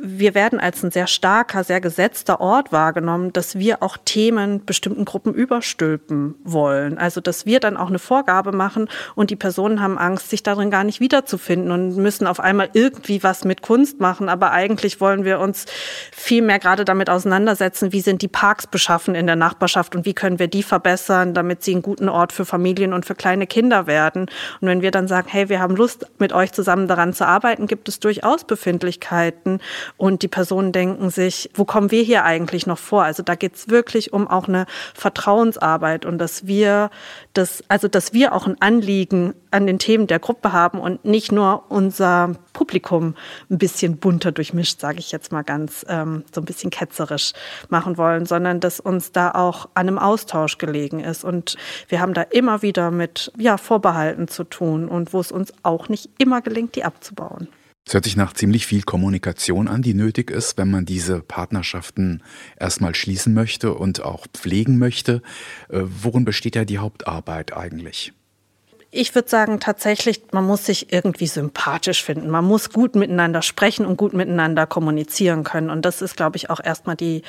wir 0.01 0.33
werden 0.33 0.59
als 0.59 0.81
ein 0.81 0.91
sehr 0.91 1.07
starker, 1.07 1.63
sehr 1.65 1.81
gesetzter 1.81 2.39
Ort 2.39 2.71
wahrgenommen, 2.71 3.33
dass 3.33 3.59
wir 3.59 3.83
auch 3.83 3.97
Themen 3.97 4.65
bestimmten 4.65 5.03
Gruppen 5.03 5.33
überstülpen 5.33 6.35
wollen. 6.43 6.97
Also, 6.97 7.19
dass 7.19 7.45
wir 7.45 7.59
dann 7.59 7.75
auch 7.75 7.89
eine 7.89 7.99
Vorgabe 7.99 8.53
machen 8.53 8.87
und 9.15 9.29
die 9.29 9.35
Personen 9.35 9.81
haben 9.81 9.97
Angst, 9.97 10.29
sich 10.29 10.41
darin 10.41 10.71
gar 10.71 10.85
nicht 10.85 11.01
wiederzufinden 11.01 11.71
und 11.71 11.97
müssen 11.97 12.27
auf 12.27 12.39
einmal 12.39 12.69
irgendwie 12.73 13.23
was 13.23 13.43
mit 13.43 13.61
Kunst 13.61 13.99
machen. 13.99 14.29
Aber 14.29 14.51
eigentlich 14.51 15.01
wollen 15.01 15.25
wir 15.25 15.39
uns 15.39 15.65
viel 16.13 16.41
mehr 16.41 16.59
gerade 16.59 16.85
damit 16.85 17.09
auseinandersetzen, 17.09 17.91
wie 17.91 18.01
sind 18.01 18.21
die 18.21 18.29
Parks 18.29 18.67
beschaffen 18.67 19.15
in 19.15 19.27
der 19.27 19.35
Nachbarschaft 19.35 19.95
und 19.95 20.05
wie 20.05 20.13
können 20.13 20.39
wir 20.39 20.47
die 20.47 20.63
verbessern, 20.63 21.33
damit 21.33 21.63
sie 21.63 21.73
einen 21.73 21.81
guten 21.81 22.07
Ort 22.07 22.31
für 22.31 22.45
Familien 22.45 22.93
und 22.93 23.05
für 23.05 23.15
kleine 23.15 23.47
Kinder 23.47 23.85
werden. 23.85 24.27
Und 24.61 24.67
wenn 24.69 24.81
wir 24.81 24.91
dann 24.91 25.09
sagen, 25.09 25.27
hey, 25.29 25.49
wir 25.49 25.59
haben 25.59 25.75
Lust, 25.75 26.05
mit 26.19 26.31
euch 26.31 26.53
zusammen 26.53 26.87
daran 26.87 27.13
zu 27.13 27.27
arbeiten, 27.27 27.67
gibt 27.67 27.89
es 27.89 27.99
durchaus 27.99 28.45
Befindlichkeiten. 28.45 29.59
Und 29.97 30.21
die 30.21 30.27
Personen 30.27 30.71
denken 30.71 31.09
sich, 31.09 31.49
wo 31.53 31.65
kommen 31.65 31.91
wir 31.91 32.03
hier 32.03 32.23
eigentlich 32.23 32.67
noch 32.67 32.77
vor? 32.77 33.03
Also 33.03 33.23
da 33.23 33.35
geht 33.35 33.55
es 33.55 33.69
wirklich 33.69 34.13
um 34.13 34.27
auch 34.27 34.47
eine 34.47 34.65
Vertrauensarbeit 34.93 36.05
und 36.05 36.17
dass 36.17 36.47
wir 36.47 36.89
das, 37.33 37.63
also 37.67 37.87
dass 37.87 38.13
wir 38.13 38.33
auch 38.33 38.47
ein 38.47 38.59
Anliegen 38.59 39.33
an 39.51 39.65
den 39.65 39.79
Themen 39.79 40.07
der 40.07 40.19
Gruppe 40.19 40.53
haben 40.53 40.79
und 40.79 41.05
nicht 41.05 41.31
nur 41.31 41.63
unser 41.69 42.33
Publikum 42.53 43.15
ein 43.49 43.57
bisschen 43.57 43.97
bunter 43.97 44.31
durchmischt, 44.31 44.79
sage 44.79 44.99
ich 44.99 45.11
jetzt 45.11 45.31
mal 45.31 45.43
ganz 45.43 45.85
ähm, 45.89 46.23
so 46.33 46.41
ein 46.41 46.45
bisschen 46.45 46.69
ketzerisch 46.69 47.33
machen 47.69 47.97
wollen, 47.97 48.25
sondern 48.25 48.59
dass 48.59 48.79
uns 48.79 49.11
da 49.11 49.31
auch 49.31 49.69
an 49.73 49.87
einem 49.87 49.97
Austausch 49.97 50.57
gelegen 50.57 50.99
ist. 50.99 51.23
Und 51.23 51.57
wir 51.87 51.99
haben 51.99 52.13
da 52.13 52.21
immer 52.21 52.61
wieder 52.61 52.91
mit 52.91 53.31
ja, 53.37 53.57
Vorbehalten 53.57 54.27
zu 54.27 54.43
tun 54.43 54.87
und 54.87 55.13
wo 55.13 55.19
es 55.19 55.31
uns 55.31 55.53
auch 55.63 55.89
nicht 55.89 56.09
immer 56.17 56.41
gelingt, 56.41 56.75
die 56.75 56.83
abzubauen. 56.83 57.47
Es 57.85 57.93
hört 57.93 58.03
sich 58.03 58.15
nach 58.15 58.33
ziemlich 58.33 58.67
viel 58.67 58.83
Kommunikation 58.83 59.67
an, 59.67 59.81
die 59.81 59.95
nötig 59.95 60.29
ist, 60.29 60.57
wenn 60.57 60.69
man 60.69 60.85
diese 60.85 61.21
Partnerschaften 61.21 62.21
erstmal 62.59 62.93
schließen 62.93 63.33
möchte 63.33 63.73
und 63.73 64.03
auch 64.03 64.27
pflegen 64.33 64.77
möchte. 64.77 65.23
Äh, 65.69 65.81
worin 65.83 66.25
besteht 66.25 66.55
ja 66.55 66.65
die 66.65 66.77
Hauptarbeit 66.77 67.55
eigentlich? 67.55 68.13
Ich 68.91 69.13
würde 69.13 69.29
sagen, 69.29 69.59
tatsächlich, 69.59 70.21
man 70.31 70.45
muss 70.45 70.65
sich 70.65 70.91
irgendwie 70.91 71.27
sympathisch 71.27 72.03
finden. 72.03 72.29
Man 72.29 72.43
muss 72.43 72.71
gut 72.71 72.95
miteinander 72.95 73.43
sprechen 73.43 73.85
und 73.85 73.97
gut 73.97 74.13
miteinander 74.13 74.65
kommunizieren 74.65 75.43
können. 75.43 75.69
Und 75.69 75.85
das 75.85 76.01
ist, 76.01 76.17
glaube 76.17 76.37
ich, 76.37 76.49
auch 76.49 76.59
erstmal 76.63 76.95
die 76.95 77.21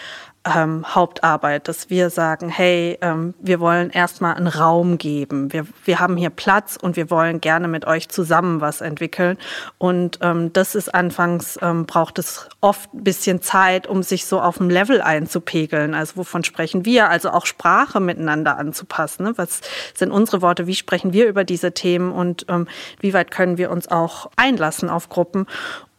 ähm, 0.44 0.94
Hauptarbeit, 0.94 1.68
dass 1.68 1.90
wir 1.90 2.08
sagen, 2.08 2.48
hey, 2.48 2.98
ähm, 3.02 3.34
wir 3.40 3.60
wollen 3.60 3.90
erstmal 3.90 4.34
einen 4.34 4.46
Raum 4.46 4.96
geben. 4.96 5.52
Wir, 5.52 5.66
wir 5.84 6.00
haben 6.00 6.16
hier 6.16 6.30
Platz 6.30 6.78
und 6.80 6.96
wir 6.96 7.10
wollen 7.10 7.42
gerne 7.42 7.68
mit 7.68 7.86
euch 7.86 8.08
zusammen 8.08 8.62
was 8.62 8.80
entwickeln. 8.80 9.36
Und 9.76 10.18
ähm, 10.22 10.50
das 10.52 10.74
ist 10.74 10.94
anfangs, 10.94 11.58
ähm, 11.60 11.84
braucht 11.84 12.18
es 12.18 12.48
oft 12.62 12.92
ein 12.94 13.04
bisschen 13.04 13.42
Zeit, 13.42 13.86
um 13.86 14.02
sich 14.02 14.24
so 14.24 14.40
auf 14.40 14.56
dem 14.56 14.70
Level 14.70 15.02
einzupegeln. 15.02 15.94
Also 15.94 16.16
wovon 16.16 16.42
sprechen 16.42 16.86
wir? 16.86 17.10
Also 17.10 17.30
auch 17.30 17.44
Sprache 17.44 18.00
miteinander 18.00 18.56
anzupassen. 18.56 19.24
Ne? 19.24 19.32
Was 19.36 19.60
sind 19.94 20.10
unsere 20.10 20.40
Worte? 20.40 20.66
Wie 20.66 20.74
sprechen 20.74 21.12
wir 21.12 21.28
über 21.28 21.44
diese 21.44 21.72
Themen? 21.72 22.12
Und 22.12 22.46
ähm, 22.48 22.66
wie 23.00 23.12
weit 23.12 23.30
können 23.30 23.58
wir 23.58 23.70
uns 23.70 23.88
auch 23.88 24.30
einlassen 24.36 24.88
auf 24.88 25.10
Gruppen? 25.10 25.46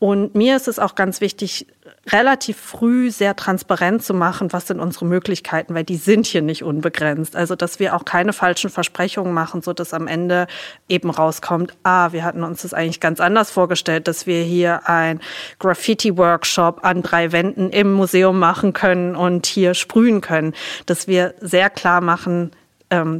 Und 0.01 0.34
mir 0.34 0.55
ist 0.55 0.67
es 0.67 0.79
auch 0.79 0.96
ganz 0.96 1.22
wichtig, 1.22 1.67
relativ 2.08 2.58
früh 2.58 3.12
sehr 3.12 3.36
transparent 3.36 4.01
zu 4.01 4.15
machen, 4.15 4.51
was 4.51 4.65
sind 4.65 4.79
unsere 4.79 5.05
Möglichkeiten, 5.05 5.75
weil 5.75 5.84
die 5.84 5.96
sind 5.96 6.25
hier 6.25 6.41
nicht 6.41 6.63
unbegrenzt. 6.63 7.36
Also, 7.36 7.55
dass 7.55 7.79
wir 7.79 7.96
auch 7.96 8.03
keine 8.03 8.34
falschen 8.34 8.72
Versprechungen 8.72 9.31
machen, 9.31 9.62
so 9.62 9.74
dass 9.74 9.93
am 9.93 10.08
Ende 10.08 10.48
eben 10.89 11.12
rauskommt, 11.12 11.77
ah, 11.84 12.13
wir 12.13 12.24
hatten 12.24 12.43
uns 12.43 12.63
das 12.63 12.74
eigentlich 12.74 13.00
ganz 13.00 13.20
anders 13.20 13.51
vorgestellt, 13.51 14.08
dass 14.08 14.25
wir 14.25 14.41
hier 14.41 14.89
ein 14.89 15.20
Graffiti-Workshop 15.60 16.84
an 16.84 17.03
drei 17.03 17.31
Wänden 17.31 17.70
im 17.70 17.93
Museum 17.93 18.39
machen 18.39 18.74
können 18.74 19.15
und 19.15 19.46
hier 19.46 19.75
sprühen 19.75 20.22
können, 20.22 20.55
dass 20.88 21.08
wir 21.08 21.36
sehr 21.41 21.70
klar 21.70 22.01
machen, 22.01 22.50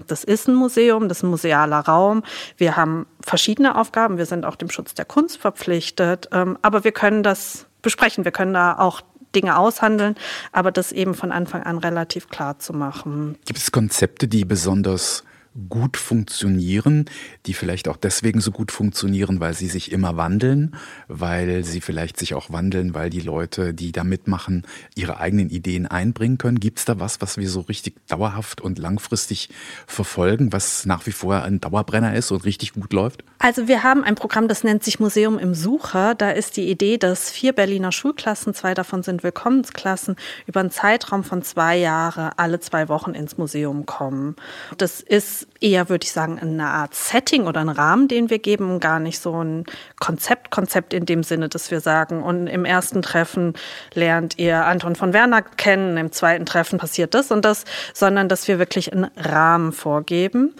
das 0.07 0.23
ist 0.23 0.47
ein 0.47 0.55
Museum, 0.55 1.07
das 1.07 1.19
ist 1.19 1.23
ein 1.23 1.29
musealer 1.29 1.79
Raum. 1.79 2.23
Wir 2.57 2.75
haben 2.75 3.05
verschiedene 3.21 3.77
Aufgaben. 3.77 4.17
Wir 4.17 4.25
sind 4.25 4.45
auch 4.45 4.55
dem 4.55 4.69
Schutz 4.69 4.93
der 4.93 5.05
Kunst 5.05 5.37
verpflichtet. 5.37 6.29
Ähm, 6.31 6.57
aber 6.61 6.83
wir 6.83 6.91
können 6.91 7.23
das 7.23 7.67
besprechen. 7.81 8.25
Wir 8.25 8.31
können 8.31 8.53
da 8.53 8.77
auch 8.77 9.01
Dinge 9.33 9.57
aushandeln, 9.57 10.15
aber 10.51 10.71
das 10.71 10.91
eben 10.91 11.13
von 11.13 11.31
Anfang 11.31 11.63
an 11.63 11.77
relativ 11.77 12.29
klar 12.29 12.59
zu 12.59 12.73
machen. 12.73 13.37
Gibt 13.45 13.59
es 13.59 13.71
Konzepte, 13.71 14.27
die 14.27 14.43
besonders 14.45 15.23
gut 15.70 15.98
funktionieren, 15.98 17.05
die 17.46 17.53
vielleicht 17.53 17.89
auch 17.89 17.98
deswegen 17.98 18.39
so 18.39 18.51
gut 18.51 18.72
funktionieren, 18.72 19.39
weil 19.41 19.53
sie 19.53 19.67
sich 19.67 19.91
immer 19.91 20.15
wandeln, 20.15 20.75
weil 21.08 21.63
sie 21.65 21.81
vielleicht 21.81 22.17
sich 22.17 22.34
auch 22.34 22.51
wandeln, 22.51 22.93
weil 22.93 23.10
die 23.10 23.20
Leute, 23.20 23.74
die 23.74 23.91
da 23.91 24.03
mitmachen, 24.03 24.65
ihre 24.96 25.20
eigenen 25.20 25.50
Ideen 25.50 25.88
einbringen 25.88 26.38
können. 26.38 26.60
Gibt 26.60 26.79
es 26.79 26.86
da 26.86 27.00
was, 27.00 27.22
was 27.22 27.38
wir 27.38 27.50
so 27.50 27.62
richtig 27.62 27.96
dauerhaft 28.08 28.62
und 28.62 28.79
langfristig 28.79 29.50
verfolgen, 29.88 30.53
was 30.53 30.86
nach 30.86 31.05
wie 31.05 31.12
vor 31.12 31.43
ein 31.43 31.60
Dauerbrenner 31.60 32.15
ist 32.15 32.31
und 32.31 32.46
richtig 32.46 32.74
gut 32.74 32.93
läuft? 32.93 33.25
Also 33.39 33.67
wir 33.67 33.84
haben 33.84 34.03
ein 34.03 34.15
Programm, 34.15 34.48
das 34.48 34.63
nennt 34.63 34.84
sich 34.84 35.00
Museum 35.00 35.38
im 35.38 35.53
Sucher. 35.53 36.15
Da 36.15 36.31
ist 36.31 36.55
die 36.55 36.70
Idee, 36.70 36.98
dass 36.98 37.29
vier 37.29 37.51
Berliner 37.53 37.91
Schulklassen, 37.91 38.53
zwei 38.53 38.74
davon 38.74 39.03
sind 39.03 39.24
Willkommensklassen, 39.24 40.15
über 40.48 40.62
einen 40.62 40.72
Zeitraum 40.72 41.25
von 41.25 41.41
zwei 41.41 41.77
Jahren 41.77 42.31
alle 42.38 42.60
zwei 42.62 42.88
Wochen 42.88 43.12
ins 43.12 43.38
Museum 43.38 43.86
kommen. 43.86 44.36
Das 44.77 45.01
ist 45.01 45.40
ist 45.41 45.48
eher, 45.62 45.89
würde 45.89 46.05
ich 46.05 46.12
sagen, 46.12 46.39
eine 46.39 46.67
Art 46.67 46.93
Setting 46.95 47.48
oder 47.48 47.62
ein 47.62 47.69
Rahmen, 47.69 48.07
den 48.07 48.29
wir 48.29 48.39
geben, 48.39 48.79
gar 48.79 49.00
nicht 49.00 49.19
so 49.19 49.43
ein 49.43 49.65
Konzept, 50.00 50.51
Konzept 50.51 50.93
in 50.93 51.05
dem 51.05 51.24
Sinne, 51.24 51.50
dass 51.50 51.71
wir 51.71 51.79
sagen, 51.79 52.24
und 52.24 52.48
im 52.48 52.65
ersten 52.65 53.01
Treffen 53.01 53.53
lernt 53.93 54.38
ihr 54.38 54.65
Anton 54.65 54.95
von 54.95 55.13
Werner 55.13 55.41
kennen, 55.41 55.98
im 55.98 56.12
zweiten 56.12 56.45
Treffen 56.45 56.79
passiert 56.79 57.13
das 57.13 57.31
und 57.31 57.45
das, 57.45 57.65
sondern 57.93 58.29
dass 58.29 58.48
wir 58.48 58.60
wirklich 58.60 58.91
einen 58.91 59.10
Rahmen 59.15 59.71
vorgeben. 59.71 60.55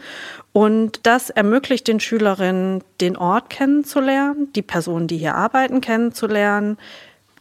Und 0.54 1.06
das 1.06 1.30
ermöglicht 1.30 1.88
den 1.88 2.00
Schülerinnen, 2.00 2.84
den 3.00 3.16
Ort 3.16 3.50
kennenzulernen, 3.50 4.52
die 4.54 4.62
Personen, 4.62 5.08
die 5.08 5.18
hier 5.18 5.36
arbeiten, 5.36 5.80
kennenzulernen, 5.80 6.78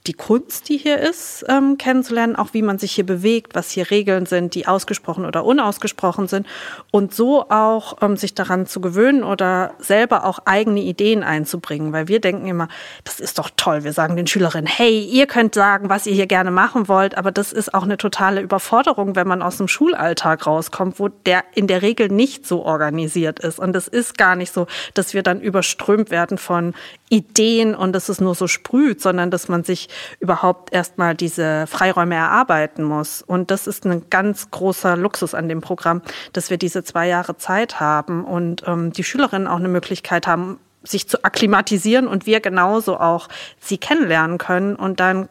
die 0.07 0.15
Kunst, 0.15 0.71
die 0.71 0.79
hier 0.79 0.99
ist, 0.99 1.45
ähm, 1.49 1.77
kennenzulernen, 1.77 2.35
auch 2.35 2.55
wie 2.55 2.63
man 2.63 2.79
sich 2.79 2.93
hier 2.93 3.05
bewegt, 3.05 3.55
was 3.55 3.71
hier 3.71 3.91
Regeln 3.91 4.25
sind, 4.25 4.55
die 4.55 4.67
ausgesprochen 4.67 5.27
oder 5.27 5.45
unausgesprochen 5.45 6.27
sind 6.27 6.47
und 6.91 7.15
so 7.15 7.51
auch 7.51 7.99
ähm, 8.01 8.17
sich 8.17 8.35
daran 8.35 8.67
zu 8.67 8.81
gewöhnen 8.81 9.23
oder 9.23 9.75
selber 9.79 10.25
auch 10.25 10.39
eigene 10.47 10.81
Ideen 10.81 11.23
einzubringen, 11.23 11.93
weil 11.93 12.09
wir 12.09 12.19
denken 12.21 12.47
immer, 12.47 12.69
das 13.05 13.21
ist 13.21 13.39
doch 13.39 13.51
toll. 13.57 13.85
Wir 13.85 13.93
sagen 13.93 14.17
den 14.17 14.27
Schülerinnen, 14.27 14.67
hey, 14.67 15.05
ihr 15.05 15.27
könnt 15.27 15.55
sagen, 15.55 15.91
was 15.91 16.07
ihr 16.07 16.15
hier 16.15 16.27
gerne 16.27 16.51
machen 16.51 16.89
wollt, 16.89 17.19
aber 17.19 17.31
das 17.31 17.53
ist 17.53 17.75
auch 17.75 17.83
eine 17.83 17.99
totale 17.99 18.41
Überforderung, 18.41 19.17
wenn 19.17 19.29
man 19.29 19.43
aus 19.43 19.59
dem 19.59 19.69
Schulalltag 19.69 20.47
rauskommt, 20.47 20.99
wo 20.99 21.09
der 21.09 21.45
in 21.55 21.67
der 21.67 21.83
Regel 21.83 22.09
nicht 22.09 22.47
so 22.47 22.65
organisiert 22.65 23.39
ist. 23.41 23.59
Und 23.59 23.77
es 23.77 23.87
ist 23.87 24.17
gar 24.17 24.35
nicht 24.35 24.55
so, 24.55 24.67
dass 24.95 25.13
wir 25.13 25.23
dann 25.23 25.43
überströmt 25.43 26.11
werden 26.11 26.39
von 26.39 26.73
Ideen 27.11 27.75
und 27.75 27.93
dass 27.93 28.09
es 28.09 28.21
nur 28.21 28.35
so 28.37 28.47
sprüht, 28.47 29.01
sondern 29.03 29.31
dass 29.31 29.49
man 29.49 29.65
sich 29.65 29.89
überhaupt 30.21 30.73
erstmal 30.73 31.15
diese 31.15 31.67
Freiräume 31.67 32.15
erarbeiten 32.15 32.85
muss. 32.85 33.21
Und 33.21 33.51
das 33.51 33.67
ist 33.67 33.85
ein 33.85 34.09
ganz 34.11 34.51
großer 34.51 34.97
Luxus 34.97 35.35
an 35.35 35.49
dem 35.49 35.61
Programm, 35.61 36.03
dass 36.33 36.51
wir 36.51 36.57
diese 36.57 36.85
zwei 36.85 37.09
Jahre 37.09 37.37
Zeit 37.37 37.81
haben 37.81 38.25
und 38.25 38.63
ähm, 38.67 38.93
die 38.93 39.05
Schülerinnen 39.05 39.49
auch 39.49 39.59
eine 39.59 39.69
Möglichkeit 39.69 40.29
haben, 40.29 40.61
sich 40.85 41.09
zu 41.09 41.25
akklimatisieren 41.25 42.07
und 42.07 42.27
wir 42.27 42.41
genauso 42.41 42.99
auch 42.99 43.29
sie 43.59 43.77
kennenlernen 43.77 44.39
können 44.39 44.77
und 44.77 45.01
dann 45.01 45.29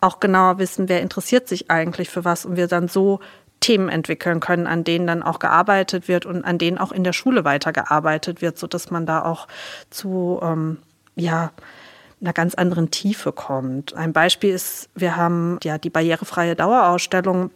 auch 0.00 0.20
genauer 0.20 0.58
wissen, 0.58 0.88
wer 0.88 1.02
interessiert 1.02 1.48
sich 1.48 1.70
eigentlich 1.70 2.10
für 2.10 2.24
was 2.24 2.46
und 2.46 2.56
wir 2.56 2.68
dann 2.68 2.88
so 2.88 3.20
Themen 3.60 3.88
entwickeln 3.88 4.40
können, 4.40 4.66
an 4.66 4.84
denen 4.84 5.06
dann 5.06 5.22
auch 5.22 5.38
gearbeitet 5.38 6.08
wird 6.08 6.26
und 6.26 6.44
an 6.44 6.58
denen 6.58 6.78
auch 6.78 6.92
in 6.92 7.04
der 7.04 7.12
Schule 7.12 7.44
weitergearbeitet 7.44 8.40
wird, 8.40 8.58
sodass 8.58 8.90
man 8.90 9.06
da 9.06 9.24
auch 9.24 9.46
zu 9.90 10.40
ähm, 10.42 10.78
ja, 11.16 11.52
einer 12.20 12.32
ganz 12.32 12.54
anderen 12.54 12.90
Tiefe 12.90 13.32
kommt. 13.32 13.94
Ein 13.94 14.12
Beispiel 14.12 14.50
ist, 14.50 14.88
wir 14.94 15.16
haben 15.16 15.58
ja 15.64 15.78
die 15.78 15.90
barrierefreie 15.90 16.54
Dauerausstellung 16.54 17.50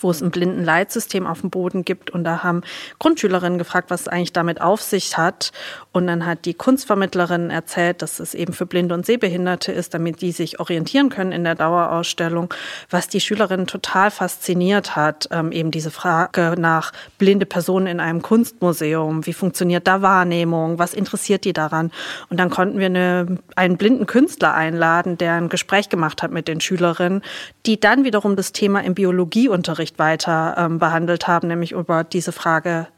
wo 0.00 0.10
es 0.10 0.20
ein 0.20 0.30
blinden 0.30 0.64
Leitsystem 0.64 1.26
auf 1.26 1.40
dem 1.42 1.50
Boden 1.50 1.84
gibt. 1.84 2.10
Und 2.10 2.24
da 2.24 2.42
haben 2.42 2.62
Grundschülerinnen 2.98 3.58
gefragt, 3.58 3.90
was 3.90 4.02
es 4.02 4.08
eigentlich 4.08 4.32
damit 4.32 4.60
auf 4.60 4.82
sich 4.82 5.16
hat. 5.16 5.52
Und 5.92 6.08
dann 6.08 6.26
hat 6.26 6.44
die 6.44 6.54
Kunstvermittlerin 6.54 7.50
erzählt, 7.50 8.02
dass 8.02 8.18
es 8.18 8.34
eben 8.34 8.52
für 8.52 8.66
Blinde 8.66 8.94
und 8.94 9.06
Sehbehinderte 9.06 9.70
ist, 9.70 9.94
damit 9.94 10.20
die 10.22 10.32
sich 10.32 10.58
orientieren 10.58 11.08
können 11.08 11.32
in 11.32 11.44
der 11.44 11.54
Dauerausstellung. 11.54 12.52
Was 12.90 13.08
die 13.08 13.20
Schülerinnen 13.20 13.66
total 13.66 14.10
fasziniert 14.10 14.96
hat, 14.96 15.28
ähm, 15.30 15.52
eben 15.52 15.70
diese 15.70 15.92
Frage 15.92 16.54
nach 16.58 16.92
blinde 17.18 17.46
Personen 17.46 17.86
in 17.86 18.00
einem 18.00 18.22
Kunstmuseum. 18.22 19.24
Wie 19.24 19.32
funktioniert 19.32 19.86
da 19.86 20.02
Wahrnehmung? 20.02 20.78
Was 20.80 20.94
interessiert 20.94 21.44
die 21.44 21.52
daran? 21.52 21.92
Und 22.28 22.38
dann 22.40 22.50
konnten 22.50 22.78
wir 22.78 22.86
eine, 22.86 23.38
einen 23.54 23.76
blinden 23.76 24.06
Künstler 24.06 24.54
einladen, 24.54 25.16
der 25.16 25.34
ein 25.34 25.48
Gespräch 25.48 25.88
gemacht 25.88 26.22
hat 26.24 26.32
mit 26.32 26.48
den 26.48 26.60
Schülerinnen, 26.60 27.22
die 27.66 27.78
dann 27.78 28.04
wiederum 28.04 28.34
das 28.34 28.52
Thema 28.52 28.82
im 28.82 28.94
Biologieunterricht 28.94 29.75
Unterricht 29.76 29.98
weiter 29.98 30.54
ähm, 30.56 30.78
behandelt 30.78 31.28
haben, 31.28 31.48
nämlich 31.48 31.72
über 31.72 32.02
diese 32.02 32.32
Frage 32.32 32.88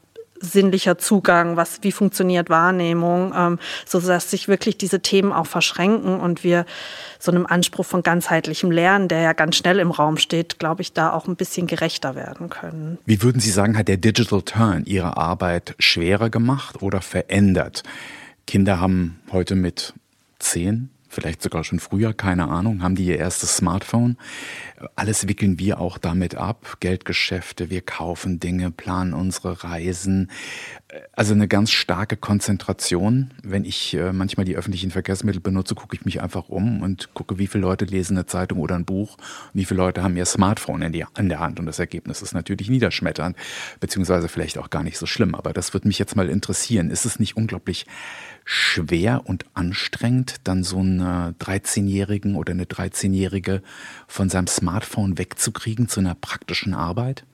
sinnlicher 0.41 0.97
Zugang, 0.97 1.57
was, 1.57 1.81
wie 1.83 1.91
funktioniert 1.91 2.51
Wahrnehmung, 2.51 3.35
ähm, 3.37 3.59
so 3.85 3.99
dass 3.99 4.31
sich 4.31 4.47
wirklich 4.47 4.79
diese 4.79 5.01
Themen 5.01 5.33
auch 5.33 5.49
verschränken 5.49 6.21
und 6.21 6.45
wir 6.45 6.67
so 7.19 7.33
einem 7.33 7.47
Anspruch 7.47 7.85
von 7.85 8.05
ganzheitlichem 8.05 8.71
Lernen, 8.71 9.09
der 9.09 9.23
ja 9.23 9.33
ganz 9.33 9.57
schnell 9.57 9.81
im 9.81 9.91
Raum 9.91 10.19
steht, 10.19 10.61
glaube 10.61 10.83
ich, 10.83 10.93
da 10.93 11.13
auch 11.13 11.27
ein 11.27 11.35
bisschen 11.35 11.67
gerechter 11.67 12.15
werden 12.15 12.49
können. 12.49 12.99
Wie 13.05 13.21
würden 13.21 13.41
Sie 13.41 13.51
sagen, 13.51 13.77
hat 13.77 13.89
der 13.89 13.97
Digital 13.97 14.43
Turn 14.43 14.85
Ihre 14.85 15.17
Arbeit 15.17 15.75
schwerer 15.81 16.31
gemacht 16.31 16.81
oder 16.81 17.01
verändert? 17.01 17.83
Kinder 18.47 18.79
haben 18.79 19.19
heute 19.33 19.57
mit 19.57 19.95
zehn 20.39 20.91
vielleicht 21.19 21.43
sogar 21.43 21.65
schon 21.65 21.81
früher, 21.81 22.15
keine 22.15 22.49
Ahnung, 22.49 22.83
haben 22.83 22.95
die 22.95 23.07
ihr 23.07 23.19
erstes 23.19 23.57
Smartphone. 23.57 24.17
Alles 24.95 25.27
wickeln 25.27 25.59
wir 25.59 25.81
auch 25.81 25.99
damit 25.99 26.37
ab. 26.37 26.77
Geldgeschäfte, 26.79 27.71
wir 27.71 27.81
kaufen 27.81 28.39
Dinge, 28.39 28.71
planen 28.71 29.15
unsere 29.15 29.65
Reisen. 29.65 30.31
Also 31.13 31.35
eine 31.35 31.49
ganz 31.49 31.73
starke 31.73 32.17
Konzentration. 32.17 33.33
Wenn 33.43 33.65
ich 33.65 33.95
äh, 33.95 34.13
manchmal 34.13 34.47
die 34.47 34.57
öffentlichen 34.57 34.91
Verkehrsmittel 34.93 35.41
benutze, 35.41 35.75
gucke 35.75 35.97
ich 35.97 36.05
mich 36.05 36.23
einfach 36.23 36.49
um 36.49 36.83
und 36.83 37.13
gucke, 37.15 37.39
wie 37.39 37.49
viele 37.49 37.63
Leute 37.63 37.85
lesen 37.85 38.17
eine 38.17 38.27
Zeitung 38.27 38.61
oder 38.61 38.77
ein 38.77 38.85
Buch 38.85 39.17
und 39.17 39.55
wie 39.55 39.65
viele 39.65 39.79
Leute 39.79 40.03
haben 40.03 40.17
ihr 40.17 40.25
Smartphone 40.25 40.83
in, 40.83 40.93
die, 40.93 41.05
in 41.19 41.29
der 41.29 41.41
Hand. 41.41 41.59
Und 41.59 41.67
das 41.67 41.81
Ergebnis 41.81 42.23
ist 42.23 42.33
natürlich 42.33 42.71
niederschmetternd, 42.71 43.37
beziehungsweise 43.81 44.29
vielleicht 44.29 44.57
auch 44.57 44.71
gar 44.71 44.85
nicht 44.85 44.99
so 44.99 45.07
schlimm. 45.07 45.35
Aber 45.35 45.53
das 45.53 45.75
würde 45.75 45.89
mich 45.89 45.99
jetzt 45.99 46.15
mal 46.15 46.29
interessieren. 46.29 46.91
Ist 46.91 47.05
es 47.05 47.19
nicht 47.19 47.37
unglaublich 47.37 47.87
schwer 48.51 49.25
und 49.27 49.45
anstrengend, 49.53 50.37
dann 50.45 50.65
so 50.65 50.79
einen 50.79 51.03
13-Jährigen 51.35 52.35
oder 52.35 52.53
eine 52.53 52.65
13-Jährige 52.65 53.61
von 54.07 54.31
seinem 54.31 54.47
Smartphone 54.47 55.19
wegzukriegen 55.19 55.87
zu 55.87 56.01
einer 56.01 56.15
praktischen 56.15 56.73
Arbeit? 56.73 57.25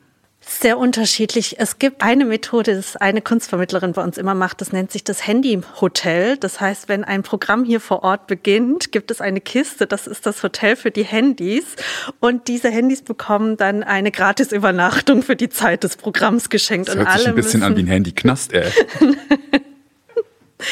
Sehr 0.40 0.77
unterschiedlich. 0.77 1.61
Es 1.61 1.79
gibt 1.79 2.03
eine 2.03 2.24
Methode, 2.24 2.74
das 2.74 2.96
eine 2.96 3.22
Kunstvermittlerin 3.22 3.92
bei 3.92 4.03
uns 4.03 4.18
immer 4.18 4.35
macht, 4.35 4.61
das 4.61 4.72
nennt 4.72 4.90
sich 4.90 5.05
das 5.05 5.24
Handy-Hotel. 5.24 6.37
Das 6.37 6.61
heißt, 6.61 6.88
wenn 6.88 7.05
ein 7.05 7.22
Programm 7.22 7.64
hier 7.64 7.79
vor 7.79 8.03
Ort 8.03 8.27
beginnt, 8.27 8.90
gibt 8.90 9.12
es 9.12 9.20
eine 9.20 9.40
Kiste, 9.40 9.87
das 9.87 10.09
ist 10.09 10.27
das 10.27 10.42
Hotel 10.42 10.74
für 10.74 10.90
die 10.90 11.05
Handys. 11.05 11.77
Und 12.18 12.48
diese 12.48 12.70
Handys 12.70 13.03
bekommen 13.03 13.57
dann 13.57 13.85
eine 13.85 14.11
Gratisübernachtung 14.11 15.22
für 15.22 15.37
die 15.37 15.48
Zeit 15.48 15.85
des 15.85 15.96
Programms 15.96 16.50
geschenkt. 16.50 16.88
Das 16.88 16.96
hört 16.96 17.18
sich 17.18 17.29
ein 17.29 17.37
bisschen 17.37 17.62
an 17.62 17.77
wie 17.77 17.83
ein 17.83 17.87
Handy-Knast, 17.87 18.53
ey. 18.53 18.68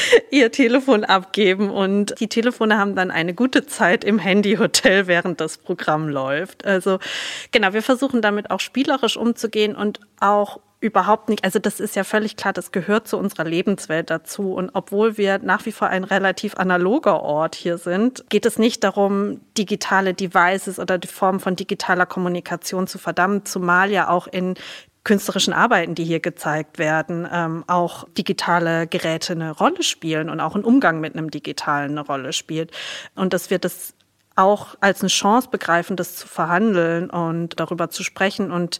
ihr 0.31 0.51
Telefon 0.51 1.03
abgeben 1.03 1.69
und 1.69 2.19
die 2.19 2.27
Telefone 2.27 2.77
haben 2.77 2.95
dann 2.95 3.11
eine 3.11 3.33
gute 3.33 3.65
Zeit 3.65 4.03
im 4.03 4.19
Handyhotel, 4.19 5.07
während 5.07 5.41
das 5.41 5.57
Programm 5.57 6.09
läuft. 6.09 6.65
Also 6.65 6.99
genau, 7.51 7.73
wir 7.73 7.83
versuchen 7.83 8.21
damit 8.21 8.51
auch 8.51 8.59
spielerisch 8.59 9.17
umzugehen 9.17 9.75
und 9.75 9.99
auch 10.19 10.59
überhaupt 10.83 11.29
nicht, 11.29 11.45
also 11.45 11.59
das 11.59 11.79
ist 11.79 11.95
ja 11.95 12.03
völlig 12.03 12.35
klar, 12.35 12.51
das 12.51 12.73
gehört 12.73 13.07
zu 13.07 13.17
unserer 13.17 13.45
Lebenswelt 13.45 14.09
dazu. 14.09 14.53
Und 14.53 14.71
obwohl 14.73 15.17
wir 15.17 15.39
nach 15.39 15.65
wie 15.65 15.71
vor 15.71 15.87
ein 15.87 16.03
relativ 16.03 16.57
analoger 16.57 17.23
Ort 17.23 17.55
hier 17.55 17.77
sind, 17.77 18.25
geht 18.29 18.45
es 18.45 18.59
nicht 18.59 18.83
darum, 18.83 19.39
digitale 19.57 20.13
Devices 20.13 20.79
oder 20.79 20.97
die 20.97 21.07
Form 21.07 21.39
von 21.39 21.55
digitaler 21.55 22.05
Kommunikation 22.05 22.85
zu 22.85 22.97
verdammen, 22.97 23.45
zumal 23.45 23.91
ja 23.91 24.09
auch 24.09 24.27
in 24.27 24.55
künstlerischen 25.03 25.53
Arbeiten, 25.53 25.95
die 25.95 26.05
hier 26.05 26.19
gezeigt 26.19 26.79
werden, 26.79 27.27
ähm, 27.31 27.63
auch 27.67 28.07
digitale 28.17 28.87
Geräte 28.87 29.33
eine 29.33 29.51
Rolle 29.51 29.83
spielen 29.83 30.29
und 30.29 30.39
auch 30.39 30.55
ein 30.55 30.63
Umgang 30.63 31.01
mit 31.01 31.15
einem 31.15 31.29
digitalen 31.29 31.91
eine 31.91 32.01
Rolle 32.01 32.33
spielt. 32.33 32.71
Und 33.15 33.33
dass 33.33 33.49
wir 33.49 33.59
das 33.59 33.93
auch 34.35 34.75
als 34.79 35.01
eine 35.01 35.09
Chance 35.09 35.49
begreifen, 35.51 35.95
das 35.95 36.15
zu 36.15 36.27
verhandeln 36.27 37.09
und 37.09 37.59
darüber 37.59 37.89
zu 37.89 38.03
sprechen. 38.03 38.51
Und 38.51 38.79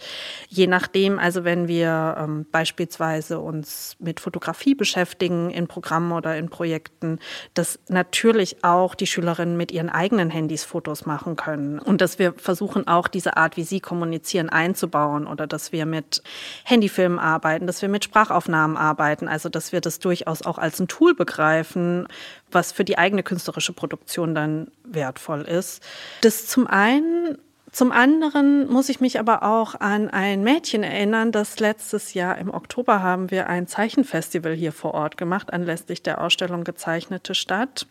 je 0.50 0.68
nachdem, 0.68 1.20
also 1.20 1.44
wenn 1.44 1.68
wir 1.68 2.16
ähm, 2.18 2.46
beispielsweise 2.52 3.40
uns 3.40 3.96
mit 4.00 4.20
Fotografie 4.20 4.74
beschäftigen 4.74 5.52
in 5.52 5.68
Programmen 5.68 6.12
oder 6.12 6.36
in 6.38 6.50
Projekten, 6.50 7.20
dass 7.54 7.80
natürlich 7.88 8.64
auch 8.64 8.96
die 8.96 9.08
Schülerinnen 9.08 9.56
mit 9.56 9.72
ihren 9.72 9.90
eigenen 9.90 10.32
Handys 10.32 10.64
Fotos 10.64 11.06
machen 11.06 11.36
können 11.36 11.78
und 11.78 12.02
dass 12.02 12.18
wir 12.18 12.34
versuchen 12.34 12.88
auch 12.88 13.08
diese 13.08 13.38
Art, 13.38 13.56
wie 13.56 13.64
sie 13.64 13.80
kommunizieren, 13.80 14.50
einzubauen 14.50 15.28
oder 15.28 15.46
dass 15.46 15.72
wir 15.72 15.86
mit 15.86 16.24
Handyfilmen 16.64 17.20
arbeiten, 17.20 17.68
dass 17.68 17.82
wir 17.82 17.90
mit 17.90 18.04
Sprachaufnahmen 18.04 18.76
arbeiten, 18.76 19.28
also 19.28 19.50
dass 19.50 19.72
wir 19.72 19.82
das 19.82 20.00
durchaus 20.00 20.42
auch 20.42 20.58
als 20.58 20.80
ein 20.80 20.88
Tool 20.88 21.14
begreifen, 21.14 22.08
was 22.54 22.72
für 22.72 22.86
die 22.86 22.98
eigene 22.98 23.24
künstlerische 23.24 23.74
Produktion 23.74 24.36
dann 24.36 24.72
wertvoll 24.84 25.42
ist. 25.42 25.84
Das 26.22 26.48
zum 26.48 26.68
einen 26.68 27.38
zum 27.74 27.92
anderen 27.92 28.70
muss 28.70 28.88
ich 28.90 29.02
mich 29.02 29.18
aber 29.18 29.42
auch 29.42 29.74
an 29.80 30.08
ein 30.12 30.44
Mädchen 30.44 30.84
erinnern, 30.84 31.32
das 31.32 31.60
letztes 31.60 32.14
Jahr 32.14 32.38
im 32.38 32.54
Oktober 32.54 33.02
haben 33.02 33.32
wir 33.32 33.50
ein 33.50 33.66
Zeichenfestival 33.66 34.54
hier 34.54 34.72
vor 34.72 34.94
Ort 34.94 35.18
gemacht, 35.18 35.52
anlässlich 35.52 36.04
der 36.04 36.22
Ausstellung 36.22 36.64
Gezeichnete 36.66 37.34
Stadt. 37.34 37.88